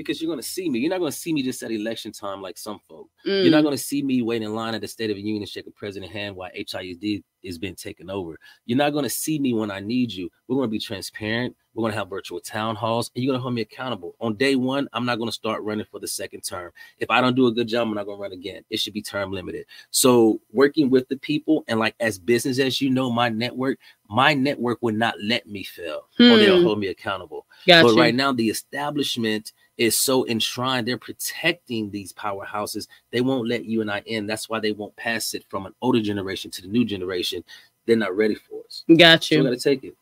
Because 0.00 0.20
you're 0.20 0.28
going 0.28 0.40
to 0.40 0.48
see 0.48 0.68
me. 0.68 0.78
You're 0.78 0.90
not 0.90 0.98
going 0.98 1.12
to 1.12 1.16
see 1.16 1.32
me 1.32 1.42
just 1.42 1.62
at 1.62 1.70
election 1.70 2.12
time 2.12 2.42
like 2.42 2.58
some 2.58 2.80
folk. 2.88 3.08
Mm. 3.26 3.42
You're 3.42 3.50
not 3.50 3.60
mm. 3.60 3.64
going 3.64 3.76
to 3.76 3.82
see 3.82 4.02
me 4.02 4.22
waiting 4.22 4.48
in 4.48 4.54
line 4.54 4.74
at 4.74 4.80
the 4.80 4.88
State 4.88 5.10
of 5.10 5.16
the 5.16 5.22
Union 5.22 5.46
a 5.56 5.70
president 5.70 6.12
hand 6.12 6.36
while 6.36 6.50
HISD 6.56 7.22
is 7.42 7.58
being 7.58 7.74
taken 7.74 8.10
over. 8.10 8.38
You're 8.66 8.78
not 8.78 8.92
going 8.92 9.04
to 9.04 9.10
see 9.10 9.38
me 9.38 9.54
when 9.54 9.70
I 9.70 9.80
need 9.80 10.12
you. 10.12 10.30
We're 10.48 10.56
going 10.56 10.68
to 10.68 10.72
be 10.72 10.78
transparent. 10.78 11.56
We're 11.74 11.82
going 11.82 11.92
to 11.92 11.98
have 11.98 12.10
virtual 12.10 12.40
town 12.40 12.74
halls, 12.74 13.10
and 13.14 13.22
you're 13.22 13.30
going 13.30 13.38
to 13.38 13.42
hold 13.42 13.54
me 13.54 13.62
accountable. 13.62 14.16
On 14.20 14.34
day 14.34 14.56
one, 14.56 14.88
I'm 14.92 15.06
not 15.06 15.18
going 15.18 15.28
to 15.28 15.34
start 15.34 15.62
running 15.62 15.86
for 15.88 16.00
the 16.00 16.08
second 16.08 16.40
term. 16.40 16.72
If 16.98 17.10
I 17.10 17.20
don't 17.20 17.36
do 17.36 17.46
a 17.46 17.52
good 17.52 17.68
job, 17.68 17.86
I'm 17.86 17.94
not 17.94 18.06
going 18.06 18.18
to 18.18 18.22
run 18.22 18.32
again. 18.32 18.64
It 18.70 18.80
should 18.80 18.92
be 18.92 19.02
term 19.02 19.32
limited. 19.32 19.66
So, 19.90 20.40
working 20.52 20.90
with 20.90 21.08
the 21.08 21.16
people, 21.16 21.64
and 21.68 21.78
like 21.78 21.94
as 22.00 22.18
business 22.18 22.58
as 22.58 22.80
you 22.80 22.90
know, 22.90 23.10
my 23.10 23.28
network, 23.28 23.78
my 24.08 24.34
network 24.34 24.78
would 24.82 24.96
not 24.96 25.14
let 25.22 25.46
me 25.46 25.62
fail, 25.62 26.08
hmm. 26.16 26.32
or 26.32 26.36
they'll 26.38 26.58
hmm. 26.58 26.64
hold 26.64 26.80
me 26.80 26.88
accountable. 26.88 27.46
Gotcha. 27.66 27.88
But 27.88 27.96
right 27.96 28.14
now, 28.14 28.32
the 28.32 28.50
establishment 28.50 29.52
is 29.80 29.96
so 29.96 30.26
enshrined. 30.28 30.86
They're 30.86 30.98
protecting 30.98 31.90
these 31.90 32.12
powerhouses. 32.12 32.86
They 33.10 33.22
won't 33.22 33.48
let 33.48 33.64
you 33.64 33.80
and 33.80 33.90
I 33.90 34.00
in. 34.04 34.26
That's 34.26 34.46
why 34.46 34.60
they 34.60 34.72
won't 34.72 34.94
pass 34.94 35.32
it 35.32 35.44
from 35.48 35.64
an 35.64 35.74
older 35.80 36.02
generation 36.02 36.50
to 36.52 36.62
the 36.62 36.68
new 36.68 36.84
generation. 36.84 37.42
They're 37.86 37.96
not 37.96 38.14
ready 38.14 38.34
for 38.34 38.60
us. 38.66 38.84
Got 38.94 39.30
you. 39.30 39.38
So 39.38 39.42
we 39.42 39.50
got 39.50 39.58
to 39.58 39.68
take 39.68 39.84
it. 39.84 39.96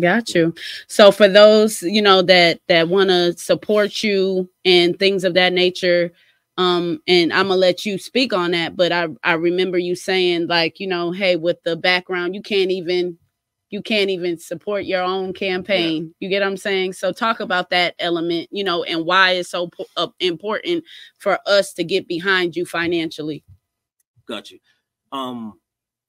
Got 0.00 0.34
you. 0.34 0.54
So 0.86 1.12
for 1.12 1.28
those, 1.28 1.82
you 1.82 2.00
know, 2.00 2.22
that 2.22 2.60
that 2.68 2.88
want 2.88 3.10
to 3.10 3.36
support 3.36 4.02
you 4.02 4.48
and 4.64 4.98
things 4.98 5.22
of 5.22 5.34
that 5.34 5.52
nature, 5.52 6.12
um, 6.56 7.02
and 7.06 7.30
I'm 7.32 7.48
gonna 7.48 7.60
let 7.60 7.84
you 7.84 7.98
speak 7.98 8.32
on 8.32 8.52
that. 8.52 8.74
But 8.74 8.90
I 8.90 9.08
I 9.22 9.34
remember 9.34 9.76
you 9.76 9.96
saying 9.96 10.46
like, 10.46 10.80
you 10.80 10.86
know, 10.86 11.12
hey, 11.12 11.36
with 11.36 11.62
the 11.64 11.76
background, 11.76 12.34
you 12.34 12.42
can't 12.42 12.70
even 12.70 13.18
you 13.70 13.82
can't 13.82 14.10
even 14.10 14.38
support 14.38 14.84
your 14.84 15.02
own 15.02 15.32
campaign. 15.32 16.04
Yeah. 16.04 16.10
You 16.20 16.28
get 16.30 16.42
what 16.42 16.48
I'm 16.48 16.56
saying? 16.56 16.94
So 16.94 17.12
talk 17.12 17.40
about 17.40 17.70
that 17.70 17.94
element, 17.98 18.48
you 18.50 18.64
know, 18.64 18.82
and 18.84 19.04
why 19.04 19.32
it's 19.32 19.50
so 19.50 19.70
uh, 19.96 20.08
important 20.20 20.84
for 21.18 21.38
us 21.46 21.72
to 21.74 21.84
get 21.84 22.08
behind 22.08 22.56
you 22.56 22.64
financially. 22.64 23.44
Got 24.26 24.50
you. 24.50 24.58
Um 25.12 25.54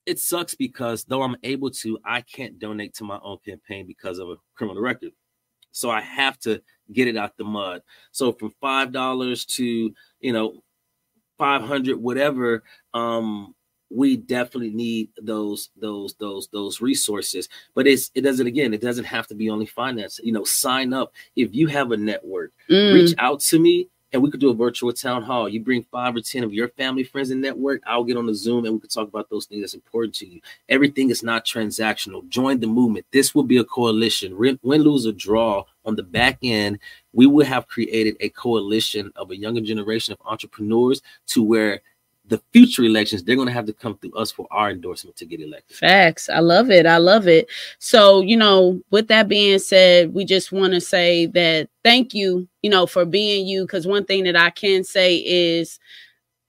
it 0.05 0.19
sucks 0.19 0.55
because 0.55 1.03
though 1.03 1.21
I'm 1.21 1.35
able 1.43 1.69
to, 1.69 1.99
I 2.03 2.21
can't 2.21 2.57
donate 2.57 2.95
to 2.95 3.03
my 3.03 3.19
own 3.21 3.37
campaign 3.45 3.85
because 3.85 4.17
of 4.17 4.29
a 4.29 4.37
criminal 4.55 4.81
record. 4.81 5.11
So 5.71 5.91
I 5.91 6.01
have 6.01 6.39
to 6.39 6.63
get 6.91 7.07
it 7.07 7.15
out 7.15 7.37
the 7.37 7.43
mud. 7.43 7.83
So 8.11 8.31
from 8.31 8.51
five 8.59 8.91
dollars 8.91 9.45
to 9.45 9.93
you 10.19 10.33
know 10.33 10.63
five 11.37 11.61
hundred, 11.61 11.97
whatever, 11.97 12.63
um, 12.93 13.53
we 13.89 14.17
definitely 14.17 14.71
need 14.71 15.09
those 15.21 15.69
those 15.77 16.13
those 16.15 16.47
those 16.49 16.81
resources 16.81 17.49
but 17.73 17.87
it's 17.87 18.11
it 18.13 18.21
doesn't 18.21 18.47
again 18.47 18.73
it 18.73 18.81
doesn't 18.81 19.05
have 19.05 19.27
to 19.27 19.35
be 19.35 19.49
only 19.49 19.65
finance 19.65 20.19
you 20.23 20.31
know 20.31 20.43
sign 20.43 20.93
up 20.93 21.13
if 21.35 21.53
you 21.53 21.67
have 21.67 21.91
a 21.91 21.97
network 21.97 22.51
mm. 22.69 22.93
reach 22.93 23.15
out 23.17 23.39
to 23.39 23.59
me 23.59 23.87
and 24.11 24.21
we 24.21 24.31
could 24.31 24.39
do 24.39 24.49
a 24.49 24.55
virtual 24.55 24.91
town 24.91 25.21
hall. 25.21 25.47
You 25.47 25.59
bring 25.59 25.85
five 25.91 26.15
or 26.15 26.21
10 26.21 26.43
of 26.43 26.53
your 26.53 26.69
family, 26.69 27.03
friends, 27.03 27.29
and 27.29 27.41
network. 27.41 27.81
I'll 27.85 28.03
get 28.03 28.17
on 28.17 28.25
the 28.25 28.33
Zoom 28.33 28.65
and 28.65 28.73
we 28.73 28.79
could 28.79 28.91
talk 28.91 29.07
about 29.07 29.29
those 29.29 29.45
things 29.45 29.61
that's 29.61 29.73
important 29.73 30.15
to 30.15 30.27
you. 30.27 30.41
Everything 30.67 31.09
is 31.09 31.21
not 31.21 31.45
transactional. 31.45 32.27
Join 32.27 32.59
the 32.59 32.67
movement. 32.67 33.05
This 33.11 33.35
will 33.35 33.43
be 33.43 33.57
a 33.57 33.63
coalition. 33.63 34.37
Win, 34.37 34.59
lose, 34.63 35.05
or 35.05 35.11
draw 35.11 35.63
on 35.85 35.95
the 35.95 36.03
back 36.03 36.39
end. 36.41 36.79
We 37.13 37.27
will 37.27 37.45
have 37.45 37.67
created 37.67 38.17
a 38.19 38.29
coalition 38.29 39.11
of 39.15 39.31
a 39.31 39.37
younger 39.37 39.61
generation 39.61 40.13
of 40.13 40.19
entrepreneurs 40.25 41.01
to 41.27 41.43
where 41.43 41.81
the 42.29 42.41
future 42.53 42.83
elections, 42.83 43.23
they're 43.23 43.35
going 43.35 43.47
to 43.47 43.53
have 43.53 43.65
to 43.65 43.73
come 43.73 43.97
through 43.97 44.13
us 44.13 44.31
for 44.31 44.47
our 44.51 44.69
endorsement 44.69 45.17
to 45.17 45.25
get 45.25 45.41
elected. 45.41 45.75
Facts. 45.75 46.29
I 46.29 46.39
love 46.39 46.69
it. 46.69 46.85
I 46.85 46.97
love 46.97 47.27
it. 47.27 47.49
So, 47.79 48.21
you 48.21 48.37
know, 48.37 48.81
with 48.91 49.07
that 49.07 49.27
being 49.27 49.59
said, 49.59 50.13
we 50.13 50.25
just 50.25 50.51
want 50.51 50.73
to 50.73 50.81
say 50.81 51.25
that 51.27 51.69
thank 51.83 52.13
you, 52.13 52.47
you 52.61 52.69
know, 52.69 52.85
for 52.85 53.05
being 53.05 53.47
you. 53.47 53.63
Because 53.63 53.87
one 53.87 54.05
thing 54.05 54.23
that 54.25 54.35
I 54.35 54.51
can 54.51 54.83
say 54.83 55.17
is, 55.17 55.79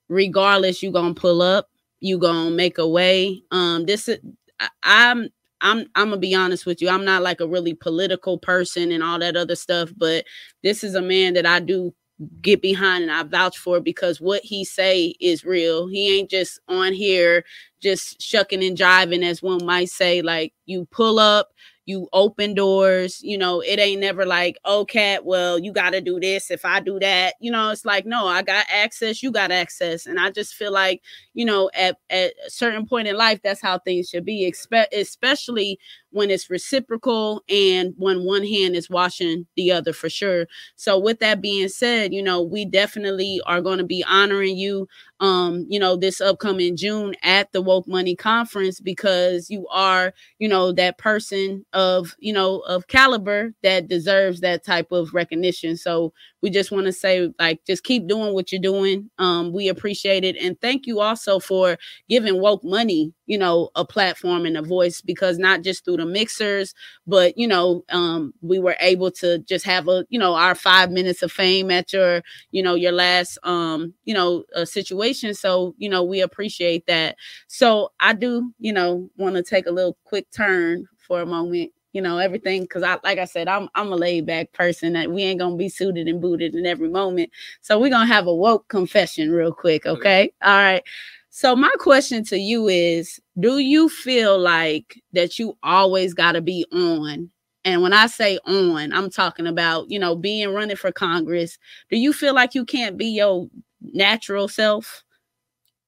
regardless, 0.09 0.83
you're 0.83 0.93
gonna 0.93 1.15
pull 1.15 1.43
up, 1.43 1.69
you 2.01 2.19
gonna 2.19 2.51
make 2.51 2.79
a 2.79 2.89
way. 2.89 3.43
Um, 3.51 3.87
this 3.87 4.09
is 4.09 4.19
I, 4.61 4.69
I'm 4.83 5.29
I'm 5.61 5.87
I'm 5.95 6.09
gonna 6.09 6.19
be 6.19 6.35
honest 6.35 6.67
with 6.67 6.83
you. 6.83 6.89
I'm 6.89 7.05
not 7.05 7.23
like 7.23 7.41
a 7.41 7.49
really 7.49 7.75
political 7.75 8.39
person 8.39 8.93
and 8.93 9.03
all 9.03 9.19
that 9.19 9.37
other 9.37 9.57
stuff, 9.57 9.91
but 9.97 10.25
this 10.63 10.85
is 10.85 10.95
a 10.95 11.03
man 11.03 11.35
that 11.35 11.47
I 11.47 11.61
do 11.61 11.95
get 12.43 12.61
behind 12.63 13.03
and 13.03 13.13
I 13.13 13.23
vouch 13.23 13.59
for 13.59 13.81
because 13.81 14.21
what 14.21 14.43
he 14.43 14.65
say 14.65 15.15
is 15.21 15.45
real. 15.45 15.87
He 15.89 16.19
ain't 16.19 16.31
just 16.31 16.61
on 16.69 16.93
here 16.93 17.45
just 17.81 18.21
shucking 18.21 18.63
and 18.63 18.77
driving 18.77 19.23
as 19.23 19.43
one 19.43 19.65
might 19.65 19.89
say 19.89 20.21
like 20.23 20.53
you 20.67 20.87
pull 20.91 21.19
up, 21.19 21.51
you 21.87 22.09
open 22.13 22.55
doors, 22.55 23.21
you 23.23 23.39
know, 23.39 23.61
it 23.61 23.79
ain't 23.79 24.01
never 24.03 24.27
like, 24.27 24.59
"Oh 24.65 24.85
cat, 24.85 25.25
well, 25.25 25.59
you 25.59 25.73
got 25.73 25.91
to 25.91 26.01
do 26.01 26.21
this 26.21 26.51
if 26.51 26.65
I 26.65 26.81
do 26.81 26.99
that." 27.01 27.35
You 27.41 27.51
know, 27.51 27.71
it's 27.71 27.85
like, 27.87 28.07
"No, 28.07 28.27
I 28.27 28.43
got 28.43 28.67
access, 28.71 29.23
you 29.23 29.33
got 29.33 29.51
access." 29.51 30.07
And 30.07 30.21
I 30.21 30.31
just 30.31 30.55
feel 30.55 30.73
like, 30.73 31.03
you 31.35 31.45
know, 31.45 31.71
at 31.75 31.97
at 32.11 32.35
a 32.47 32.51
certain 32.51 32.87
point 32.87 33.09
in 33.09 33.17
life 33.17 33.41
that's 33.43 33.63
how 33.63 33.79
things 33.79 34.09
should 34.11 34.25
be, 34.25 34.53
especially 34.93 35.79
when 36.11 36.31
it's 36.31 36.51
reciprocal 36.51 37.43
and 37.49 37.95
when 37.97 38.25
one 38.25 38.45
hand 38.45 38.75
is 38.75 38.91
washing 38.91 39.47
the 39.57 39.73
other 39.73 39.93
for 39.93 40.09
sure. 40.09 40.47
So 40.77 40.99
with 40.99 41.21
that 41.21 41.41
being 41.41 41.69
said, 41.69 42.13
you 42.13 42.23
know, 42.23 42.43
we 42.43 42.65
definitely 42.65 43.41
are 43.47 43.61
going 43.61 43.79
to 43.79 43.85
be 43.85 44.05
honoring 44.07 44.57
you 44.57 44.89
um, 45.21 45.67
you 45.69 45.79
know, 45.79 45.97
this 45.97 46.21
upcoming 46.21 46.77
June 46.77 47.15
at 47.23 47.53
the 47.53 47.61
Woke 47.61 47.87
Money 47.87 48.17
Conference 48.17 48.81
because 48.81 49.51
you 49.51 49.67
are, 49.69 50.15
you 50.39 50.49
know, 50.49 50.73
that 50.73 50.97
person 50.97 51.65
of, 51.75 52.17
you 52.19 52.33
know, 52.33 52.61
of 52.61 52.87
caliber 52.89 53.53
that 53.63 53.87
deserves 53.87 54.41
that 54.41 54.65
type 54.65 54.91
of 54.93 55.13
recognition. 55.13 55.77
So 55.77 56.15
we 56.41 56.49
just 56.49 56.73
want 56.73 56.87
to 56.87 56.93
say, 56.93 57.31
like, 57.39 57.61
just 57.67 57.85
keep 57.85 58.09
doing 58.09 58.33
what 58.33 58.51
you're 58.51 58.63
doing. 58.63 59.11
Um, 59.19 59.53
we 59.53 59.69
appreciate 59.69 60.25
it. 60.25 60.37
And 60.37 60.59
thank 60.63 60.87
you 60.87 61.01
also 61.01 61.39
for 61.39 61.77
giving 62.09 62.41
Woke 62.41 62.65
Money, 62.65 63.13
you 63.27 63.37
know, 63.37 63.69
a 63.75 63.85
platform 63.85 64.47
and 64.47 64.57
a 64.57 64.63
voice 64.63 65.03
because 65.03 65.39
not 65.39 65.61
just 65.61 65.85
through 65.85 65.99
the 66.01 66.07
mixers, 66.07 66.75
but, 67.07 67.39
you 67.39 67.47
know, 67.47 67.85
um, 67.91 68.35
we 68.43 68.59
were 68.59 68.77
able 68.81 69.11
to 69.13 69.39
just 69.41 69.65
have 69.65 69.89
a, 69.89 70.05
you 70.11 70.19
know, 70.19 70.35
our 70.35 70.55
five 70.55 70.91
minutes 70.91 71.23
of 71.23 71.33
fame 71.33 71.71
at 71.71 71.93
your, 71.93 72.23
you 72.51 72.63
know, 72.63 72.75
your 72.75 72.93
last, 72.93 73.39
um, 73.45 73.95
you 74.05 74.15
know, 74.15 74.45
a 74.55 74.67
situation. 74.67 75.35
So, 75.35 75.75
you 75.79 75.89
know, 75.89 76.03
we 76.03 76.21
appreciate 76.21 76.87
that. 76.87 77.17
So 77.47 77.93
I 78.01 78.13
do, 78.13 78.53
you 78.59 78.73
know, 78.73 79.09
want 79.17 79.37
to 79.37 79.43
take 79.43 79.67
a 79.67 79.71
little 79.73 79.97
quick 80.05 80.31
turn 80.31 80.87
for 80.99 81.21
a 81.21 81.27
moment 81.27 81.73
you 81.93 82.01
know 82.01 82.19
everything 82.19 82.63
because 82.63 82.83
i 82.83 82.97
like 83.03 83.19
i 83.19 83.25
said 83.25 83.49
i'm 83.49 83.69
i'm 83.75 83.93
a 83.93 83.97
laid 83.97 84.27
back 84.27 84.53
person 84.53 84.93
that 84.93 85.11
we 85.11 85.23
ain't 85.23 85.41
gonna 85.41 85.57
be 85.57 85.69
suited 85.69 86.07
and 86.07 86.21
booted 86.21 86.55
in 86.55 86.67
every 86.67 86.89
moment 86.89 87.31
so 87.61 87.79
we're 87.81 87.91
gonna 87.91 88.07
have 88.07 88.27
a 88.27 88.35
woke 88.35 88.69
confession 88.69 89.31
real 89.31 89.53
quick 89.53 89.87
okay 89.87 90.33
all 90.43 90.55
right 90.57 90.85
so 91.31 91.55
my 91.55 91.71
question 91.79 92.25
to 92.25 92.37
you 92.37 92.67
is 92.69 93.21
do 93.39 93.59
you 93.59 93.89
feel 93.89 94.37
like 94.37 95.01
that 95.13 95.39
you 95.39 95.57
always 95.63 96.13
got 96.13 96.33
to 96.33 96.41
be 96.41 96.67
on? 96.73 97.31
And 97.65 97.83
when 97.83 97.93
i 97.93 98.07
say 98.07 98.39
on 98.47 98.93
i'm 98.93 99.11
talking 99.11 99.47
about 99.47 99.91
you 99.91 99.99
know 99.99 100.17
being 100.17 100.53
running 100.53 100.77
for 100.77 100.91
congress. 100.91 101.57
Do 101.89 101.99
you 101.99 102.13
feel 102.13 102.35
like 102.35 102.55
you 102.55 102.65
can't 102.65 102.97
be 102.97 103.07
your 103.07 103.49
natural 103.81 104.49
self? 104.49 105.05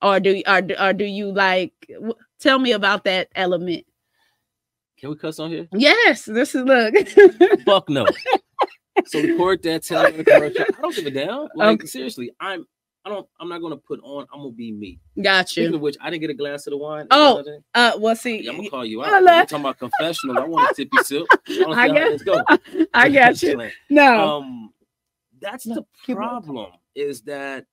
Or 0.00 0.20
do 0.20 0.42
or, 0.46 0.62
or 0.78 0.92
do 0.92 1.04
you 1.04 1.32
like 1.32 1.72
tell 2.38 2.58
me 2.58 2.72
about 2.72 3.04
that 3.04 3.28
element. 3.34 3.84
Can 4.98 5.10
we 5.10 5.16
cuss 5.16 5.40
on 5.40 5.50
here? 5.50 5.66
Yes 5.72 6.24
this 6.24 6.54
is 6.54 6.62
look. 6.62 6.94
Fuck 7.64 7.88
no. 7.88 8.06
So 9.06 9.20
record 9.22 9.62
that 9.64 9.82
tell 9.82 10.12
me 10.12 10.22
commercial 10.22 10.62
i 10.62 10.80
don't 10.80 10.94
give 10.94 11.06
a 11.06 11.10
damn. 11.10 11.48
Like 11.56 11.80
okay. 11.80 11.86
seriously 11.86 12.30
i'm 12.38 12.66
I 13.04 13.08
don't. 13.08 13.26
I'm 13.40 13.48
not 13.48 13.60
gonna 13.60 13.76
put 13.76 14.00
on. 14.02 14.26
I'm 14.32 14.40
gonna 14.40 14.52
be 14.52 14.72
me. 14.72 15.00
Got 15.20 15.56
you. 15.56 15.64
Speaking 15.64 15.74
of 15.74 15.80
which, 15.80 15.96
I 16.00 16.10
didn't 16.10 16.20
get 16.20 16.30
a 16.30 16.34
glass 16.34 16.66
of 16.66 16.72
the 16.72 16.76
wine. 16.76 17.06
Oh, 17.10 17.42
uh, 17.74 17.92
well, 17.98 18.14
see, 18.14 18.46
I'm 18.48 18.56
gonna 18.56 18.70
call 18.70 18.84
you 18.84 19.02
out. 19.02 19.22
We're 19.22 19.44
talking 19.46 19.60
about 19.60 19.78
confessional. 19.78 20.38
I 20.38 20.44
want 20.44 20.70
a 20.70 20.74
tippy 20.74 20.98
sip. 21.02 21.26
I 21.48 21.88
got. 21.88 22.24
Go. 22.24 22.42
I 22.94 23.08
got 23.08 23.42
you. 23.42 23.70
No. 23.90 24.36
Um, 24.36 24.72
that's 25.40 25.64
the 25.64 25.84
problem. 26.06 26.72
Is 26.94 27.22
that 27.22 27.66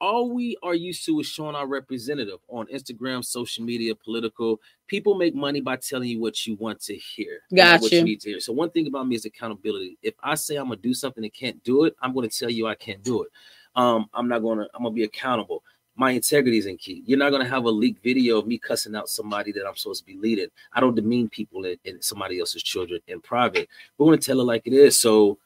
all 0.00 0.30
we 0.30 0.56
are 0.62 0.74
used 0.74 1.04
to 1.06 1.20
is 1.20 1.26
showing 1.26 1.54
our 1.54 1.66
representative 1.66 2.38
on 2.48 2.66
Instagram, 2.66 3.24
social 3.24 3.64
media, 3.64 3.94
political. 3.94 4.60
People 4.86 5.14
make 5.14 5.34
money 5.34 5.60
by 5.60 5.76
telling 5.76 6.08
you 6.08 6.20
what 6.20 6.46
you 6.46 6.56
want 6.56 6.80
to 6.82 6.96
hear. 6.96 7.40
Got 7.54 7.82
what 7.82 7.92
you. 7.92 7.98
you 7.98 8.04
need 8.04 8.20
to 8.22 8.30
hear. 8.30 8.40
So 8.40 8.52
one 8.52 8.70
thing 8.70 8.86
about 8.86 9.06
me 9.06 9.16
is 9.16 9.24
accountability. 9.24 9.98
If 10.02 10.14
I 10.22 10.34
say 10.34 10.56
I'm 10.56 10.64
gonna 10.64 10.76
do 10.76 10.94
something 10.94 11.24
and 11.24 11.32
can't 11.32 11.62
do 11.64 11.84
it, 11.84 11.94
I'm 12.02 12.14
gonna 12.14 12.28
tell 12.28 12.50
you 12.50 12.66
I 12.66 12.74
can't 12.74 13.02
do 13.02 13.22
it. 13.22 13.30
Um, 13.76 14.08
I'm 14.14 14.28
not 14.28 14.40
gonna. 14.40 14.66
I'm 14.74 14.82
gonna 14.82 14.94
be 14.94 15.04
accountable. 15.04 15.62
My 15.96 16.12
integrity 16.12 16.58
is 16.58 16.66
in 16.66 16.76
key. 16.76 17.02
You're 17.06 17.18
not 17.18 17.30
gonna 17.30 17.48
have 17.48 17.64
a 17.64 17.70
leaked 17.70 18.02
video 18.02 18.38
of 18.38 18.46
me 18.46 18.58
cussing 18.58 18.94
out 18.94 19.08
somebody 19.08 19.52
that 19.52 19.66
I'm 19.66 19.76
supposed 19.76 20.00
to 20.00 20.06
be 20.06 20.18
leading. 20.18 20.48
I 20.72 20.80
don't 20.80 20.94
demean 20.94 21.28
people 21.28 21.64
in 21.64 22.00
somebody 22.00 22.40
else's 22.40 22.62
children 22.62 23.00
in 23.06 23.20
private. 23.20 23.68
We're 23.98 24.06
gonna 24.06 24.18
tell 24.18 24.40
it 24.40 24.44
like 24.44 24.62
it 24.66 24.72
is. 24.72 24.98
So 24.98 25.38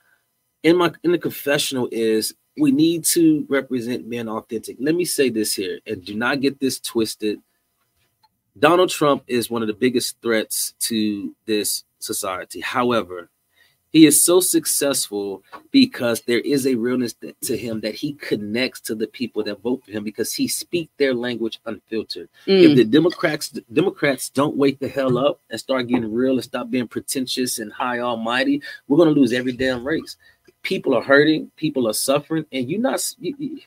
in 0.63 0.77
my 0.77 0.93
in 1.03 1.13
the 1.13 1.19
confessional 1.19 1.89
is 1.93 2.35
we 2.57 2.71
need 2.71 3.05
to 3.05 3.47
represent 3.49 4.07
men 4.07 4.29
authentic. 4.29 4.77
Let 4.79 4.95
me 4.95 5.05
say 5.05 5.29
this 5.29 5.55
here, 5.55 5.81
and 5.87 6.05
do 6.05 6.15
not 6.15 6.41
get 6.41 6.61
this 6.61 6.79
twisted. 6.81 7.41
Donald 8.59 8.91
Trump 8.91 9.25
is 9.27 9.51
one 9.51 9.63
of 9.63 9.69
the 9.69 9.75
biggest 9.75 10.21
threats 10.23 10.75
to 10.79 11.35
this 11.47 11.85
society. 11.99 12.61
However, 12.61 13.29
he 13.95 14.05
is 14.05 14.23
so 14.23 14.41
successful 14.41 15.43
because 15.71 16.21
there 16.23 16.41
is 16.41 16.67
a 16.67 16.75
realness 16.75 17.15
to 17.45 17.57
him 17.57 17.81
that 17.81 17.95
he 17.95 18.13
connects 18.15 18.81
to 18.83 18.95
the 18.95 19.07
people 19.07 19.43
that 19.45 19.63
vote 19.63 19.83
for 19.85 19.93
him 19.93 20.05
because 20.05 20.35
he 20.35 20.47
speaks 20.47 20.93
their 20.99 21.15
language 21.15 21.61
unfiltered. 21.65 22.29
Mm. 22.47 22.71
If 22.71 22.77
the 22.77 22.85
Democrats 22.85 23.49
Democrats 23.73 24.29
don't 24.29 24.57
wake 24.57 24.79
the 24.79 24.89
hell 24.89 25.17
up 25.17 25.41
and 25.49 25.59
start 25.59 25.89
getting 25.89 26.13
real 26.13 26.35
and 26.35 26.45
stop 26.45 26.69
being 26.69 26.89
pretentious 26.89 27.59
and 27.59 27.73
high 27.73 28.01
almighty, 28.01 28.61
we're 28.87 28.99
gonna 28.99 29.13
lose 29.13 29.33
every 29.33 29.53
damn 29.53 29.87
race 29.87 30.17
people 30.65 30.97
are 30.97 31.03
hurting, 31.03 31.53
people 31.57 31.89
are 31.89 31.93
suffering, 31.93 32.45
and 32.51 32.69
you're 32.69 32.81
not. 32.81 33.15
You, 33.21 33.37
you, 33.39 33.61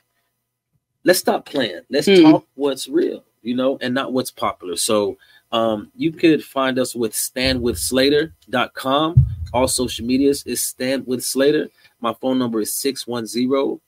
let's 1.04 1.20
stop 1.20 1.46
playing. 1.46 1.80
Let's 1.88 2.06
hmm. 2.06 2.20
talk 2.20 2.46
what's 2.54 2.86
real, 2.88 3.24
you 3.42 3.56
know, 3.56 3.78
and 3.80 3.94
not 3.94 4.12
what's 4.12 4.30
popular. 4.30 4.76
So 4.76 5.16
um, 5.50 5.90
you 5.96 6.12
could 6.12 6.44
find 6.44 6.78
us 6.78 6.94
with 6.94 7.14
standwithslater.com. 7.14 9.26
All 9.52 9.68
social 9.68 10.04
medias 10.06 10.42
is 10.44 10.62
stand 10.62 11.06
with 11.06 11.24
Slater. 11.24 11.68
My 12.00 12.14
phone 12.14 12.38
number 12.38 12.60
is 12.60 12.72
610 12.72 13.80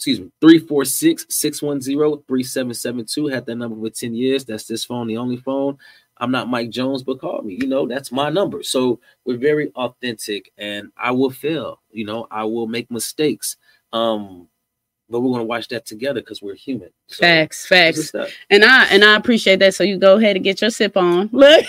excuse 0.00 0.18
me, 0.18 0.30
346 0.40 1.26
610 1.28 2.22
3772. 2.26 3.26
Had 3.26 3.44
that 3.44 3.54
number 3.56 3.76
for 3.78 3.92
10 3.92 4.14
years. 4.14 4.46
That's 4.46 4.64
this 4.64 4.82
phone, 4.82 5.08
the 5.08 5.18
only 5.18 5.36
phone. 5.36 5.76
I'm 6.16 6.30
not 6.30 6.48
Mike 6.48 6.70
Jones, 6.70 7.02
but 7.02 7.20
call 7.20 7.42
me. 7.42 7.58
You 7.60 7.66
know, 7.66 7.86
that's 7.86 8.10
my 8.10 8.30
number. 8.30 8.62
So 8.62 9.00
we're 9.26 9.36
very 9.36 9.70
authentic 9.72 10.52
and 10.56 10.90
I 10.96 11.10
will 11.10 11.30
fail. 11.30 11.80
You 11.90 12.06
know, 12.06 12.26
I 12.30 12.44
will 12.44 12.66
make 12.66 12.90
mistakes. 12.90 13.56
Um, 13.92 14.48
but 15.10 15.20
we're 15.20 15.32
gonna 15.32 15.44
watch 15.44 15.68
that 15.68 15.86
together 15.86 16.20
because 16.20 16.40
we're 16.40 16.54
human. 16.54 16.90
So, 17.08 17.20
facts, 17.20 17.66
facts. 17.66 18.12
And 18.48 18.64
I 18.64 18.84
and 18.86 19.04
I 19.04 19.16
appreciate 19.16 19.58
that. 19.58 19.74
So 19.74 19.82
you 19.82 19.98
go 19.98 20.16
ahead 20.16 20.36
and 20.36 20.44
get 20.44 20.60
your 20.60 20.70
sip 20.70 20.96
on. 20.96 21.28
Look, 21.32 21.66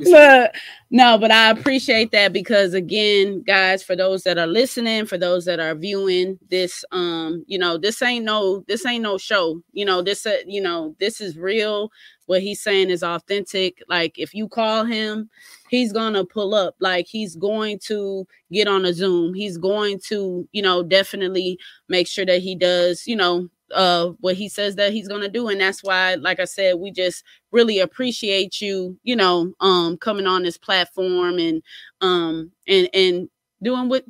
look. 0.00 0.50
No, 0.90 1.18
but 1.18 1.30
I 1.30 1.50
appreciate 1.50 2.12
that 2.12 2.32
because 2.32 2.72
again, 2.72 3.42
guys, 3.42 3.82
for 3.82 3.94
those 3.94 4.22
that 4.22 4.38
are 4.38 4.46
listening, 4.46 5.04
for 5.04 5.18
those 5.18 5.44
that 5.44 5.60
are 5.60 5.74
viewing 5.74 6.38
this, 6.48 6.82
um, 6.92 7.44
you 7.46 7.58
know, 7.58 7.76
this 7.76 8.00
ain't 8.00 8.24
no, 8.24 8.64
this 8.68 8.86
ain't 8.86 9.02
no 9.02 9.18
show. 9.18 9.60
You 9.72 9.84
know, 9.84 10.00
this, 10.00 10.24
uh, 10.24 10.38
you 10.46 10.62
know, 10.62 10.96
this 10.98 11.20
is 11.20 11.36
real. 11.36 11.92
What 12.24 12.40
he's 12.40 12.62
saying 12.62 12.88
is 12.88 13.02
authentic. 13.02 13.82
Like 13.86 14.18
if 14.18 14.32
you 14.32 14.48
call 14.48 14.84
him, 14.86 15.28
he's 15.68 15.92
gonna 15.92 16.24
pull 16.24 16.54
up. 16.54 16.74
Like 16.80 17.06
he's 17.06 17.36
going 17.36 17.80
to 17.80 18.26
get 18.50 18.66
on 18.66 18.86
a 18.86 18.94
Zoom. 18.94 19.34
He's 19.34 19.58
going 19.58 20.00
to, 20.06 20.48
you 20.52 20.62
know, 20.62 20.82
definitely 20.82 21.58
make 21.88 22.06
sure 22.06 22.24
that 22.24 22.40
he 22.40 22.54
does, 22.54 23.06
you 23.06 23.16
know, 23.16 23.50
uh 23.74 24.10
what 24.20 24.34
he 24.34 24.48
says 24.48 24.76
that 24.76 24.92
he's 24.92 25.08
going 25.08 25.20
to 25.20 25.28
do 25.28 25.48
and 25.48 25.60
that's 25.60 25.82
why 25.82 26.14
like 26.16 26.40
i 26.40 26.44
said 26.44 26.76
we 26.78 26.90
just 26.90 27.24
really 27.52 27.78
appreciate 27.78 28.60
you 28.60 28.98
you 29.02 29.14
know 29.14 29.52
um 29.60 29.96
coming 29.98 30.26
on 30.26 30.42
this 30.42 30.58
platform 30.58 31.38
and 31.38 31.62
um 32.00 32.50
and 32.66 32.88
and 32.94 33.28
doing 33.62 33.88
what 33.88 34.04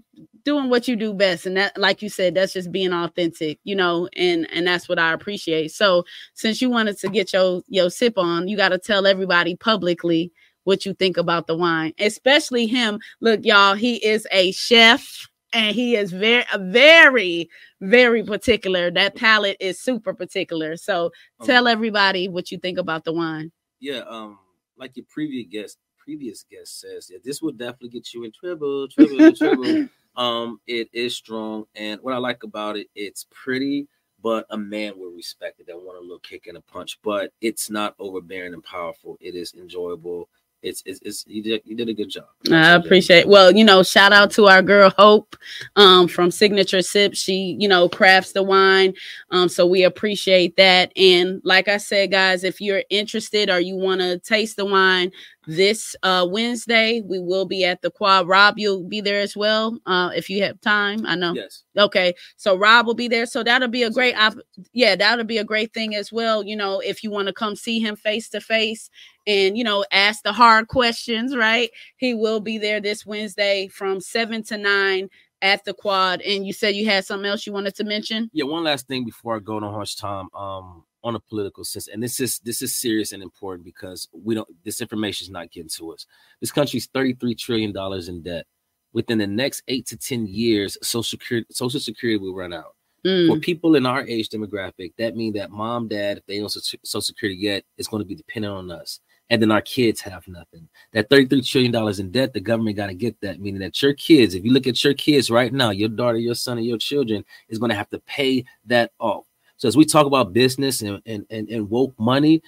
doing 0.44 0.68
what 0.70 0.88
you 0.88 0.96
do 0.96 1.12
best 1.14 1.46
and 1.46 1.56
that 1.56 1.76
like 1.78 2.02
you 2.02 2.08
said 2.08 2.34
that's 2.34 2.52
just 2.52 2.70
being 2.70 2.92
authentic 2.92 3.58
you 3.64 3.74
know 3.74 4.08
and 4.16 4.46
and 4.52 4.66
that's 4.66 4.88
what 4.88 4.98
i 4.98 5.12
appreciate. 5.12 5.70
So 5.70 6.04
since 6.34 6.60
you 6.60 6.70
wanted 6.70 6.98
to 6.98 7.08
get 7.08 7.32
your 7.32 7.62
your 7.68 7.90
sip 7.90 8.18
on 8.18 8.48
you 8.48 8.56
got 8.56 8.70
to 8.70 8.78
tell 8.78 9.06
everybody 9.06 9.56
publicly 9.56 10.32
what 10.64 10.84
you 10.84 10.92
think 10.94 11.16
about 11.16 11.46
the 11.46 11.56
wine 11.56 11.92
especially 11.98 12.66
him. 12.66 12.98
Look 13.20 13.40
y'all 13.44 13.74
he 13.74 13.96
is 13.96 14.26
a 14.30 14.52
chef 14.52 15.28
and 15.52 15.74
he 15.74 15.96
is 15.96 16.12
very 16.12 16.44
very 16.58 17.48
very 17.80 18.22
particular. 18.22 18.90
That 18.90 19.14
palate 19.14 19.56
is 19.60 19.80
super 19.80 20.12
particular. 20.12 20.76
So 20.76 21.12
um, 21.40 21.46
tell 21.46 21.68
everybody 21.68 22.28
what 22.28 22.50
you 22.50 22.58
think 22.58 22.78
about 22.78 23.04
the 23.04 23.12
wine. 23.12 23.52
Yeah 23.80 24.00
um 24.08 24.38
like 24.76 24.96
your 24.96 25.06
previous 25.08 25.46
guest 25.50 25.78
previous 25.98 26.44
guest 26.50 26.80
says 26.80 27.10
yeah 27.10 27.18
this 27.22 27.42
will 27.42 27.52
definitely 27.52 27.90
get 27.90 28.14
you 28.14 28.24
in 28.24 28.32
trouble 28.32 28.88
trouble 28.88 29.34
trouble. 29.34 29.88
Um 30.16 30.60
it 30.66 30.88
is 30.92 31.14
strong 31.14 31.66
and 31.76 32.00
what 32.00 32.12
i 32.12 32.16
like 32.16 32.42
about 32.42 32.76
it 32.76 32.88
it's 32.96 33.26
pretty 33.30 33.86
but 34.20 34.46
a 34.50 34.58
man 34.58 34.98
will 34.98 35.12
respect 35.12 35.60
it 35.60 35.66
that 35.66 35.76
want 35.76 35.96
a 35.98 36.00
little 36.00 36.18
kick 36.18 36.46
and 36.46 36.56
a 36.56 36.60
punch 36.62 36.98
but 37.04 37.32
it's 37.40 37.70
not 37.70 37.94
overbearing 37.98 38.54
and 38.54 38.64
powerful. 38.64 39.16
It 39.20 39.34
is 39.34 39.54
enjoyable 39.54 40.28
it's, 40.62 40.82
it's, 40.86 41.00
it's 41.02 41.24
you 41.26 41.42
did 41.42 41.62
you 41.64 41.76
did 41.76 41.88
a 41.88 41.94
good 41.94 42.08
job. 42.08 42.26
I 42.50 42.74
appreciate. 42.74 43.28
Well, 43.28 43.54
you 43.54 43.64
know, 43.64 43.82
shout 43.82 44.12
out 44.12 44.30
to 44.32 44.46
our 44.46 44.62
girl 44.62 44.90
Hope 44.90 45.36
um, 45.76 46.08
from 46.08 46.30
Signature 46.30 46.82
Sip. 46.82 47.14
She, 47.14 47.56
you 47.58 47.68
know, 47.68 47.88
crafts 47.88 48.32
the 48.32 48.42
wine, 48.42 48.94
um, 49.30 49.48
so 49.48 49.66
we 49.66 49.84
appreciate 49.84 50.56
that. 50.56 50.92
And 50.96 51.40
like 51.44 51.68
I 51.68 51.76
said, 51.76 52.10
guys, 52.10 52.44
if 52.44 52.60
you're 52.60 52.82
interested 52.90 53.50
or 53.50 53.60
you 53.60 53.76
want 53.76 54.00
to 54.00 54.18
taste 54.18 54.56
the 54.56 54.66
wine, 54.66 55.12
this 55.48 55.96
uh, 56.02 56.26
Wednesday. 56.30 57.00
We 57.04 57.18
will 57.18 57.46
be 57.46 57.64
at 57.64 57.80
the 57.80 57.90
quad. 57.90 58.28
Rob, 58.28 58.58
you'll 58.58 58.84
be 58.84 59.00
there 59.00 59.20
as 59.20 59.36
well 59.36 59.78
uh, 59.86 60.10
if 60.14 60.28
you 60.28 60.42
have 60.44 60.60
time. 60.60 61.04
I 61.06 61.16
know. 61.16 61.32
Yes. 61.32 61.64
Okay, 61.76 62.14
so 62.36 62.56
Rob 62.56 62.86
will 62.86 62.94
be 62.94 63.08
there. 63.08 63.24
So 63.24 63.42
that'll 63.42 63.68
be 63.68 63.82
a 63.82 63.90
great, 63.90 64.14
op- 64.14 64.38
yeah, 64.72 64.94
that'll 64.94 65.24
be 65.24 65.38
a 65.38 65.44
great 65.44 65.72
thing 65.72 65.94
as 65.94 66.12
well. 66.12 66.44
You 66.44 66.54
know, 66.54 66.80
if 66.80 67.02
you 67.02 67.10
want 67.10 67.28
to 67.28 67.32
come 67.32 67.56
see 67.56 67.80
him 67.80 67.96
face 67.96 68.28
to 68.30 68.40
face 68.40 68.90
and 69.26 69.56
you 69.58 69.64
know 69.64 69.84
ask 69.90 70.22
the 70.22 70.32
hard 70.32 70.68
questions, 70.68 71.34
right? 71.34 71.70
He 71.96 72.14
will 72.14 72.40
be 72.40 72.58
there 72.58 72.80
this 72.80 73.06
Wednesday 73.06 73.68
from 73.68 74.00
seven 74.00 74.42
to 74.44 74.58
nine 74.58 75.08
at 75.40 75.64
the 75.64 75.72
quad. 75.72 76.20
And 76.22 76.46
you 76.46 76.52
said 76.52 76.74
you 76.74 76.86
had 76.86 77.06
something 77.06 77.28
else 77.28 77.46
you 77.46 77.52
wanted 77.52 77.74
to 77.76 77.84
mention. 77.84 78.28
Yeah, 78.32 78.44
one 78.44 78.64
last 78.64 78.86
thing 78.86 79.04
before 79.04 79.36
I 79.36 79.38
go 79.38 79.56
on 79.56 79.62
harsh 79.62 79.94
time. 79.94 80.28
Um, 80.34 80.84
on 81.04 81.14
a 81.14 81.20
political 81.20 81.64
sense, 81.64 81.88
and 81.88 82.02
this 82.02 82.20
is 82.20 82.38
this 82.40 82.62
is 82.62 82.74
serious 82.74 83.12
and 83.12 83.22
important 83.22 83.64
because 83.64 84.08
we 84.12 84.34
don't. 84.34 84.48
This 84.64 84.80
information 84.80 85.26
is 85.26 85.30
not 85.30 85.50
getting 85.50 85.70
to 85.70 85.92
us. 85.92 86.06
This 86.40 86.52
country's 86.52 86.86
thirty 86.86 87.14
three 87.14 87.34
trillion 87.34 87.72
dollars 87.72 88.08
in 88.08 88.22
debt. 88.22 88.46
Within 88.92 89.18
the 89.18 89.26
next 89.26 89.62
eight 89.68 89.86
to 89.86 89.96
ten 89.96 90.26
years, 90.26 90.78
social 90.82 91.02
security 91.02 91.46
social 91.50 91.80
security 91.80 92.18
will 92.18 92.34
run 92.34 92.52
out. 92.52 92.74
Mm. 93.04 93.28
For 93.28 93.38
people 93.38 93.76
in 93.76 93.86
our 93.86 94.04
age 94.06 94.28
demographic, 94.28 94.92
that 94.98 95.16
means 95.16 95.34
that 95.34 95.50
mom, 95.50 95.88
dad, 95.88 96.18
if 96.18 96.26
they 96.26 96.38
don't 96.38 96.50
social 96.50 97.00
security 97.00 97.38
yet, 97.38 97.64
is 97.76 97.88
going 97.88 98.02
to 98.02 98.06
be 98.06 98.14
dependent 98.14 98.52
on 98.52 98.70
us. 98.70 99.00
And 99.30 99.42
then 99.42 99.50
our 99.50 99.60
kids 99.60 100.00
have 100.00 100.26
nothing. 100.26 100.68
That 100.92 101.10
$33 101.10 101.46
trillion 101.46 102.00
in 102.00 102.10
debt, 102.10 102.32
the 102.32 102.40
government 102.40 102.76
got 102.76 102.86
to 102.86 102.94
get 102.94 103.20
that, 103.20 103.40
meaning 103.40 103.60
that 103.60 103.80
your 103.82 103.92
kids, 103.92 104.34
if 104.34 104.44
you 104.44 104.52
look 104.52 104.66
at 104.66 104.82
your 104.82 104.94
kids 104.94 105.30
right 105.30 105.52
now, 105.52 105.70
your 105.70 105.90
daughter, 105.90 106.16
your 106.16 106.34
son, 106.34 106.56
and 106.56 106.66
your 106.66 106.78
children 106.78 107.24
is 107.48 107.58
going 107.58 107.68
to 107.68 107.76
have 107.76 107.90
to 107.90 107.98
pay 108.00 108.44
that 108.66 108.92
off. 108.98 109.26
So 109.58 109.68
as 109.68 109.76
we 109.76 109.84
talk 109.84 110.06
about 110.06 110.32
business 110.32 110.82
and, 110.82 111.02
and, 111.04 111.26
and, 111.30 111.48
and 111.48 111.68
woke 111.68 111.94
money, 111.98 112.42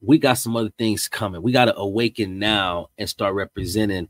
we 0.00 0.18
got 0.18 0.34
some 0.34 0.56
other 0.56 0.72
things 0.78 1.08
coming. 1.08 1.42
We 1.42 1.52
got 1.52 1.66
to 1.66 1.76
awaken 1.76 2.38
now 2.38 2.88
and 2.98 3.08
start 3.08 3.34
representing. 3.34 4.08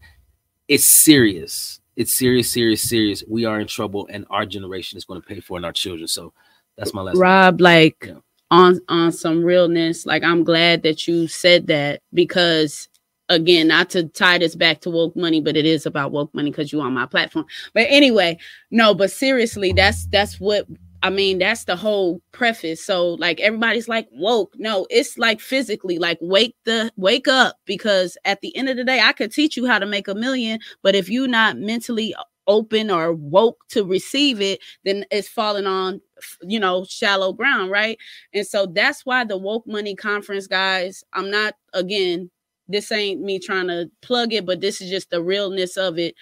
It's 0.68 0.88
serious. 0.88 1.80
It's 1.96 2.14
serious, 2.14 2.50
serious, 2.50 2.82
serious. 2.82 3.24
We 3.26 3.44
are 3.44 3.58
in 3.60 3.66
trouble, 3.66 4.06
and 4.10 4.26
our 4.30 4.46
generation 4.46 4.98
is 4.98 5.04
going 5.04 5.20
to 5.20 5.26
pay 5.26 5.40
for 5.40 5.54
it, 5.54 5.58
and 5.58 5.66
our 5.66 5.72
children. 5.72 6.06
So 6.08 6.32
that's 6.76 6.92
my 6.94 7.02
last. 7.02 7.16
Rob, 7.16 7.60
like 7.60 8.04
Yeah. 8.06 8.14
on 8.50 8.80
on 8.88 9.12
some 9.12 9.42
realness, 9.42 10.06
like 10.06 10.22
I'm 10.22 10.44
glad 10.44 10.82
that 10.82 11.08
you 11.08 11.26
said 11.26 11.66
that 11.68 12.02
because 12.12 12.88
again, 13.28 13.68
not 13.68 13.90
to 13.90 14.04
tie 14.08 14.38
this 14.38 14.54
back 14.54 14.80
to 14.82 14.90
woke 14.90 15.16
money, 15.16 15.40
but 15.40 15.56
it 15.56 15.66
is 15.66 15.86
about 15.86 16.12
woke 16.12 16.32
money 16.34 16.50
because 16.50 16.72
you 16.72 16.80
on 16.80 16.92
my 16.92 17.06
platform. 17.06 17.46
But 17.74 17.86
anyway, 17.88 18.38
no, 18.70 18.94
but 18.94 19.10
seriously, 19.10 19.72
that's 19.72 20.06
that's 20.06 20.38
what 20.38 20.66
I 21.02 21.10
mean, 21.10 21.38
that's 21.38 21.64
the 21.64 21.76
whole 21.76 22.20
preface. 22.32 22.84
So 22.84 23.10
like 23.14 23.40
everybody's 23.40 23.88
like 23.88 24.08
woke. 24.12 24.54
No, 24.58 24.86
it's 24.90 25.18
like 25.18 25.40
physically, 25.40 25.98
like 25.98 26.18
wake 26.20 26.56
the 26.64 26.90
wake 26.96 27.28
up 27.28 27.58
because 27.64 28.16
at 28.24 28.40
the 28.40 28.56
end 28.56 28.68
of 28.68 28.76
the 28.76 28.84
day, 28.84 29.00
I 29.00 29.12
could 29.12 29.32
teach 29.32 29.56
you 29.56 29.66
how 29.66 29.78
to 29.78 29.86
make 29.86 30.08
a 30.08 30.14
million, 30.14 30.58
but 30.82 30.94
if 30.94 31.08
you're 31.08 31.28
not 31.28 31.58
mentally 31.58 32.14
open 32.48 32.90
or 32.90 33.12
woke 33.12 33.58
to 33.68 33.84
receive 33.84 34.40
it, 34.40 34.60
then 34.84 35.04
it's 35.10 35.28
falling 35.28 35.66
on 35.66 36.00
you 36.42 36.58
know 36.58 36.84
shallow 36.84 37.32
ground, 37.32 37.70
right? 37.70 37.98
And 38.32 38.46
so 38.46 38.66
that's 38.66 39.04
why 39.04 39.24
the 39.24 39.36
woke 39.36 39.66
money 39.66 39.94
conference, 39.94 40.46
guys. 40.46 41.04
I'm 41.12 41.30
not 41.30 41.54
again, 41.74 42.30
this 42.68 42.90
ain't 42.90 43.20
me 43.20 43.38
trying 43.38 43.68
to 43.68 43.90
plug 44.02 44.32
it, 44.32 44.46
but 44.46 44.60
this 44.60 44.80
is 44.80 44.90
just 44.90 45.10
the 45.10 45.22
realness 45.22 45.76
of 45.76 45.98
it 45.98 46.14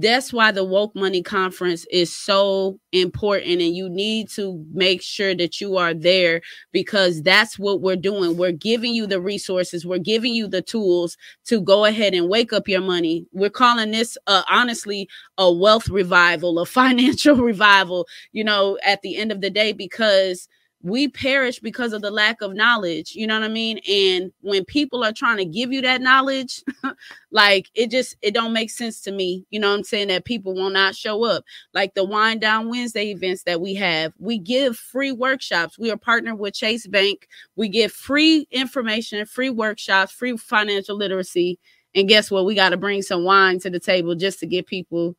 that's 0.00 0.32
why 0.32 0.52
the 0.52 0.64
woke 0.64 0.94
money 0.94 1.22
conference 1.22 1.84
is 1.90 2.14
so 2.14 2.78
important 2.92 3.60
and 3.60 3.76
you 3.76 3.88
need 3.88 4.28
to 4.30 4.64
make 4.72 5.02
sure 5.02 5.34
that 5.34 5.60
you 5.60 5.76
are 5.76 5.94
there 5.94 6.40
because 6.72 7.22
that's 7.22 7.58
what 7.58 7.80
we're 7.80 7.96
doing. 7.96 8.36
We're 8.36 8.52
giving 8.52 8.94
you 8.94 9.06
the 9.06 9.20
resources. 9.20 9.84
We're 9.84 9.98
giving 9.98 10.34
you 10.34 10.46
the 10.46 10.62
tools 10.62 11.16
to 11.46 11.60
go 11.60 11.84
ahead 11.84 12.14
and 12.14 12.28
wake 12.28 12.52
up 12.52 12.68
your 12.68 12.80
money. 12.80 13.26
We're 13.32 13.50
calling 13.50 13.90
this 13.90 14.16
uh, 14.26 14.42
honestly 14.48 15.08
a 15.36 15.52
wealth 15.52 15.88
revival 15.88 16.58
a 16.58 16.66
financial 16.78 17.36
revival 17.36 18.06
you 18.32 18.44
know 18.44 18.78
at 18.84 19.02
the 19.02 19.16
end 19.16 19.32
of 19.32 19.40
the 19.40 19.50
day 19.50 19.72
because 19.72 20.48
we 20.82 21.08
perish 21.08 21.58
because 21.58 21.92
of 21.92 22.02
the 22.02 22.10
lack 22.10 22.40
of 22.40 22.54
knowledge 22.54 23.14
you 23.16 23.26
know 23.26 23.38
what 23.38 23.44
i 23.44 23.52
mean? 23.52 23.80
And 23.88 24.32
when 24.42 24.64
people 24.64 25.02
are 25.02 25.12
trying 25.12 25.38
to 25.38 25.44
give 25.44 25.72
you 25.72 25.80
that 25.82 26.00
knowledge 26.00 26.62
like 27.32 27.68
it 27.74 27.90
just 27.90 28.16
it 28.22 28.32
don't 28.32 28.52
make 28.52 28.70
sense 28.70 29.00
to 29.02 29.12
me 29.12 29.44
you 29.50 29.58
know 29.58 29.70
what 29.70 29.78
i'm 29.78 29.84
saying 29.84 30.08
that 30.08 30.24
people 30.24 30.54
will 30.54 30.70
not 30.70 30.94
show 30.94 31.24
up. 31.24 31.44
Like 31.74 31.94
the 31.94 32.04
wind 32.04 32.40
down 32.40 32.68
wednesday 32.68 33.10
events 33.10 33.42
that 33.44 33.60
we 33.60 33.74
have 33.74 34.12
we 34.18 34.38
give 34.38 34.76
free 34.76 35.12
workshops. 35.12 35.78
We 35.78 35.90
are 35.90 35.96
partnered 35.96 36.38
with 36.38 36.54
chase 36.54 36.86
bank. 36.86 37.28
We 37.56 37.68
give 37.68 37.92
free 37.92 38.46
information 38.50 39.24
free 39.26 39.50
workshops 39.50 40.12
free 40.12 40.36
financial 40.36 40.96
literacy. 40.96 41.58
And 41.94 42.08
guess 42.08 42.30
what? 42.30 42.44
We 42.44 42.54
got 42.54 42.70
to 42.70 42.76
bring 42.76 43.02
some 43.02 43.24
wine 43.24 43.58
to 43.60 43.70
the 43.70 43.80
table 43.80 44.14
just 44.14 44.38
to 44.40 44.46
get 44.46 44.66
people 44.66 45.16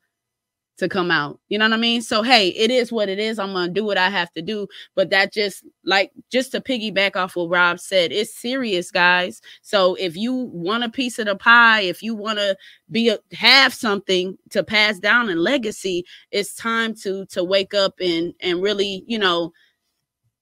to 0.79 0.89
come 0.89 1.11
out. 1.11 1.39
You 1.49 1.57
know 1.57 1.65
what 1.65 1.73
I 1.73 1.77
mean? 1.77 2.01
So 2.01 2.23
hey, 2.23 2.49
it 2.49 2.71
is 2.71 2.91
what 2.91 3.09
it 3.09 3.19
is. 3.19 3.39
I'm 3.39 3.53
gonna 3.53 3.71
do 3.71 3.85
what 3.85 3.97
I 3.97 4.09
have 4.09 4.31
to 4.33 4.41
do. 4.41 4.67
But 4.95 5.09
that 5.11 5.31
just 5.31 5.63
like 5.85 6.11
just 6.31 6.51
to 6.51 6.61
piggyback 6.61 7.15
off 7.15 7.35
what 7.35 7.49
Rob 7.49 7.79
said, 7.79 8.11
it's 8.11 8.35
serious, 8.35 8.91
guys. 8.91 9.41
So 9.61 9.95
if 9.95 10.17
you 10.17 10.33
want 10.33 10.83
a 10.83 10.89
piece 10.89 11.19
of 11.19 11.27
the 11.27 11.35
pie, 11.35 11.81
if 11.81 12.01
you 12.03 12.15
want 12.15 12.39
to 12.39 12.57
be 12.91 13.09
a, 13.09 13.19
have 13.33 13.73
something 13.73 14.37
to 14.49 14.63
pass 14.63 14.99
down 14.99 15.29
in 15.29 15.37
legacy, 15.37 16.05
it's 16.31 16.55
time 16.55 16.93
to 17.03 17.25
to 17.27 17.43
wake 17.43 17.73
up 17.73 17.95
and 17.99 18.33
and 18.41 18.61
really, 18.61 19.03
you 19.07 19.19
know, 19.19 19.53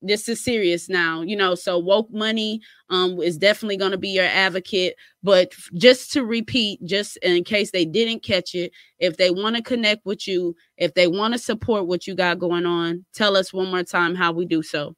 this 0.01 0.29
is 0.29 0.43
serious 0.43 0.89
now 0.89 1.21
you 1.21 1.35
know 1.35 1.55
so 1.55 1.79
woke 1.79 2.09
money 2.11 2.61
um 2.89 3.19
is 3.21 3.37
definitely 3.37 3.77
going 3.77 3.91
to 3.91 3.97
be 3.97 4.09
your 4.09 4.25
advocate 4.25 4.95
but 5.23 5.51
just 5.73 6.11
to 6.11 6.23
repeat 6.23 6.79
just 6.85 7.17
in 7.17 7.43
case 7.43 7.71
they 7.71 7.85
didn't 7.85 8.23
catch 8.23 8.53
it 8.53 8.71
if 8.99 9.17
they 9.17 9.31
want 9.31 9.55
to 9.55 9.61
connect 9.61 10.05
with 10.05 10.27
you 10.27 10.55
if 10.77 10.93
they 10.93 11.07
want 11.07 11.33
to 11.33 11.39
support 11.39 11.87
what 11.87 12.05
you 12.05 12.15
got 12.15 12.39
going 12.39 12.65
on 12.65 13.03
tell 13.13 13.35
us 13.35 13.51
one 13.51 13.69
more 13.69 13.83
time 13.83 14.15
how 14.15 14.31
we 14.31 14.45
do 14.45 14.61
so. 14.61 14.95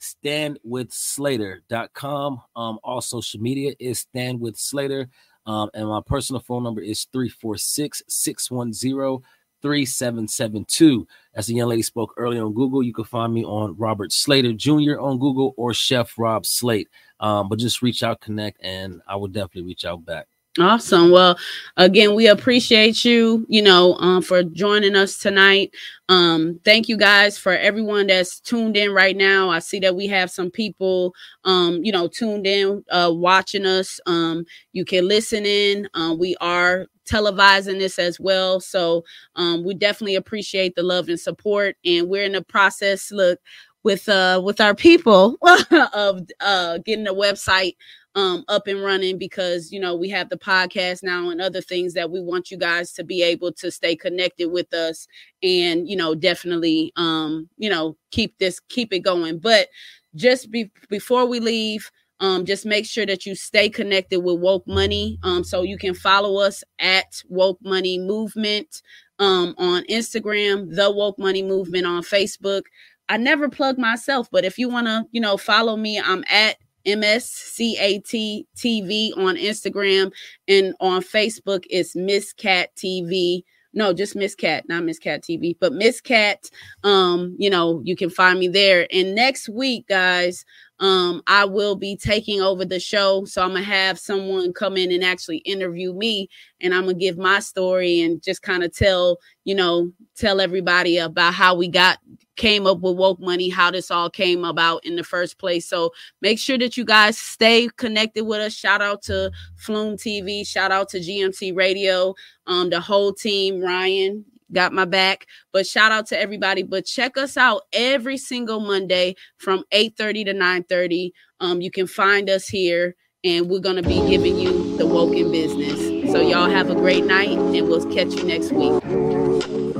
Standwithslater.com 0.00 2.40
um 2.56 2.78
all 2.84 3.00
social 3.00 3.40
media 3.40 3.74
is 3.80 4.00
stand 4.00 4.40
with 4.40 4.56
slater 4.56 5.08
um 5.46 5.70
and 5.74 5.88
my 5.88 6.00
personal 6.04 6.40
phone 6.40 6.62
number 6.62 6.82
is 6.82 7.06
346 7.12 8.02
610 8.06 9.22
3772. 9.64 11.08
As 11.34 11.46
the 11.46 11.54
young 11.54 11.70
lady 11.70 11.80
spoke 11.80 12.12
earlier 12.18 12.44
on 12.44 12.52
Google, 12.52 12.82
you 12.82 12.92
can 12.92 13.04
find 13.04 13.32
me 13.32 13.46
on 13.46 13.74
Robert 13.78 14.12
Slater 14.12 14.52
Jr. 14.52 15.00
on 15.00 15.18
Google 15.18 15.54
or 15.56 15.72
Chef 15.72 16.18
Rob 16.18 16.44
Slate. 16.44 16.90
Um, 17.18 17.48
but 17.48 17.58
just 17.58 17.80
reach 17.80 18.02
out, 18.02 18.20
connect, 18.20 18.62
and 18.62 19.00
I 19.08 19.16
will 19.16 19.28
definitely 19.28 19.62
reach 19.62 19.86
out 19.86 20.04
back. 20.04 20.26
Awesome. 20.60 21.10
Well, 21.10 21.36
again, 21.76 22.14
we 22.14 22.28
appreciate 22.28 23.04
you, 23.04 23.44
you 23.48 23.60
know, 23.60 23.94
um, 23.94 24.22
for 24.22 24.44
joining 24.44 24.94
us 24.94 25.18
tonight. 25.18 25.74
Um, 26.08 26.60
thank 26.64 26.88
you 26.88 26.96
guys 26.96 27.36
for 27.36 27.52
everyone 27.56 28.06
that's 28.06 28.38
tuned 28.38 28.76
in 28.76 28.92
right 28.92 29.16
now. 29.16 29.50
I 29.50 29.58
see 29.58 29.80
that 29.80 29.96
we 29.96 30.06
have 30.06 30.30
some 30.30 30.52
people, 30.52 31.12
um, 31.44 31.80
you 31.82 31.90
know, 31.90 32.06
tuned 32.06 32.46
in, 32.46 32.84
uh, 32.92 33.10
watching 33.12 33.66
us. 33.66 33.98
Um, 34.06 34.44
you 34.72 34.84
can 34.84 35.08
listen 35.08 35.44
in. 35.44 35.88
Um, 35.94 36.20
we 36.20 36.36
are 36.40 36.86
televising 37.04 37.80
this 37.80 37.98
as 37.98 38.20
well. 38.20 38.60
So, 38.60 39.04
um, 39.34 39.64
we 39.64 39.74
definitely 39.74 40.14
appreciate 40.14 40.76
the 40.76 40.84
love 40.84 41.08
and 41.08 41.18
support. 41.18 41.76
And 41.84 42.08
we're 42.08 42.24
in 42.24 42.32
the 42.32 42.42
process, 42.42 43.10
look, 43.10 43.40
with, 43.82 44.08
uh, 44.08 44.40
with 44.42 44.60
our 44.60 44.74
people 44.76 45.36
of, 45.92 46.20
uh, 46.40 46.78
getting 46.78 47.04
the 47.04 47.12
website 47.14 47.74
um, 48.14 48.44
up 48.48 48.66
and 48.66 48.82
running 48.82 49.18
because 49.18 49.72
you 49.72 49.80
know 49.80 49.94
we 49.94 50.08
have 50.08 50.28
the 50.28 50.38
podcast 50.38 51.02
now 51.02 51.30
and 51.30 51.40
other 51.40 51.60
things 51.60 51.94
that 51.94 52.10
we 52.10 52.20
want 52.20 52.50
you 52.50 52.56
guys 52.56 52.92
to 52.92 53.04
be 53.04 53.22
able 53.22 53.52
to 53.52 53.70
stay 53.70 53.96
connected 53.96 54.50
with 54.50 54.72
us 54.72 55.06
and 55.42 55.88
you 55.88 55.96
know 55.96 56.14
definitely 56.14 56.92
um 56.96 57.48
you 57.56 57.68
know 57.68 57.96
keep 58.10 58.36
this 58.38 58.60
keep 58.68 58.92
it 58.92 59.00
going. 59.00 59.38
But 59.38 59.68
just 60.14 60.50
be, 60.50 60.70
before 60.88 61.26
we 61.26 61.40
leave 61.40 61.90
um, 62.20 62.44
just 62.44 62.64
make 62.64 62.86
sure 62.86 63.04
that 63.04 63.26
you 63.26 63.34
stay 63.34 63.68
connected 63.68 64.20
with 64.20 64.38
woke 64.38 64.66
money 64.66 65.18
um, 65.24 65.42
so 65.42 65.62
you 65.62 65.76
can 65.76 65.94
follow 65.94 66.38
us 66.40 66.62
at 66.78 67.22
woke 67.28 67.58
money 67.62 67.98
movement 67.98 68.82
um, 69.18 69.54
on 69.58 69.82
instagram 69.90 70.72
the 70.74 70.90
woke 70.90 71.18
money 71.18 71.42
movement 71.42 71.86
on 71.86 72.02
facebook. 72.02 72.62
I 73.08 73.16
never 73.16 73.48
plug 73.48 73.78
myself 73.78 74.28
but 74.30 74.44
if 74.44 74.58
you 74.58 74.68
want 74.68 74.86
to 74.86 75.04
you 75.10 75.20
know 75.20 75.36
follow 75.36 75.76
me 75.76 76.00
i'm 76.00 76.24
at 76.30 76.56
MSCAT 76.86 78.44
TV 78.56 79.16
on 79.16 79.36
Instagram 79.36 80.12
and 80.48 80.74
on 80.80 81.02
Facebook 81.02 81.64
it's 81.70 81.96
Miss 81.96 82.32
Cat 82.32 82.70
TV. 82.76 83.42
No, 83.72 83.92
just 83.92 84.14
Miss 84.14 84.34
Cat, 84.36 84.64
not 84.68 84.84
Miss 84.84 85.00
Cat 85.00 85.22
TV, 85.22 85.56
but 85.58 85.72
Miss 85.72 86.00
Cat. 86.00 86.48
Um, 86.84 87.34
you 87.38 87.50
know, 87.50 87.82
you 87.84 87.96
can 87.96 88.08
find 88.08 88.38
me 88.38 88.46
there. 88.46 88.86
And 88.92 89.14
next 89.14 89.48
week, 89.48 89.88
guys, 89.88 90.44
um, 90.80 91.22
I 91.26 91.44
will 91.44 91.76
be 91.76 91.96
taking 91.96 92.40
over 92.40 92.64
the 92.64 92.80
show. 92.80 93.24
So 93.24 93.42
I'm 93.42 93.52
gonna 93.52 93.62
have 93.62 93.98
someone 93.98 94.52
come 94.52 94.76
in 94.76 94.90
and 94.90 95.04
actually 95.04 95.38
interview 95.38 95.92
me, 95.94 96.28
and 96.60 96.74
I'm 96.74 96.82
gonna 96.82 96.94
give 96.94 97.16
my 97.16 97.40
story 97.40 98.00
and 98.00 98.22
just 98.22 98.42
kind 98.42 98.64
of 98.64 98.74
tell, 98.74 99.18
you 99.44 99.54
know, 99.54 99.92
tell 100.16 100.40
everybody 100.40 100.98
about 100.98 101.34
how 101.34 101.54
we 101.54 101.68
got 101.68 101.98
came 102.36 102.66
up 102.66 102.80
with 102.80 102.96
woke 102.96 103.20
money, 103.20 103.48
how 103.48 103.70
this 103.70 103.90
all 103.90 104.10
came 104.10 104.44
about 104.44 104.84
in 104.84 104.96
the 104.96 105.04
first 105.04 105.38
place. 105.38 105.68
So 105.68 105.92
make 106.20 106.38
sure 106.38 106.58
that 106.58 106.76
you 106.76 106.84
guys 106.84 107.16
stay 107.16 107.68
connected 107.76 108.24
with 108.24 108.40
us. 108.40 108.52
Shout 108.52 108.82
out 108.82 109.02
to 109.02 109.30
Flume 109.56 109.96
TV, 109.96 110.46
shout 110.46 110.72
out 110.72 110.88
to 110.90 110.98
GMC 110.98 111.54
Radio, 111.54 112.14
um, 112.46 112.70
the 112.70 112.80
whole 112.80 113.12
team, 113.12 113.60
Ryan. 113.60 114.24
Got 114.52 114.72
my 114.72 114.84
back, 114.84 115.26
but 115.52 115.66
shout 115.66 115.90
out 115.90 116.06
to 116.08 116.20
everybody. 116.20 116.62
But 116.62 116.84
check 116.84 117.16
us 117.16 117.36
out 117.36 117.62
every 117.72 118.18
single 118.18 118.60
Monday 118.60 119.14
from 119.38 119.64
8 119.72 119.96
30 119.96 120.24
to 120.24 120.34
9 120.34 120.64
30. 120.64 121.12
Um, 121.40 121.60
you 121.60 121.70
can 121.70 121.86
find 121.86 122.28
us 122.28 122.46
here, 122.46 122.94
and 123.24 123.48
we're 123.48 123.60
to 123.76 123.82
be 123.82 124.06
giving 124.08 124.38
you 124.38 124.76
the 124.76 124.86
woke 124.86 125.14
in 125.14 125.32
business. 125.32 126.12
So, 126.12 126.20
y'all 126.20 126.50
have 126.50 126.70
a 126.70 126.74
great 126.74 127.04
night, 127.04 127.36
and 127.38 127.68
we'll 127.68 127.84
catch 127.92 128.14
you 128.14 128.24
next 128.24 128.52
week. 128.52 129.73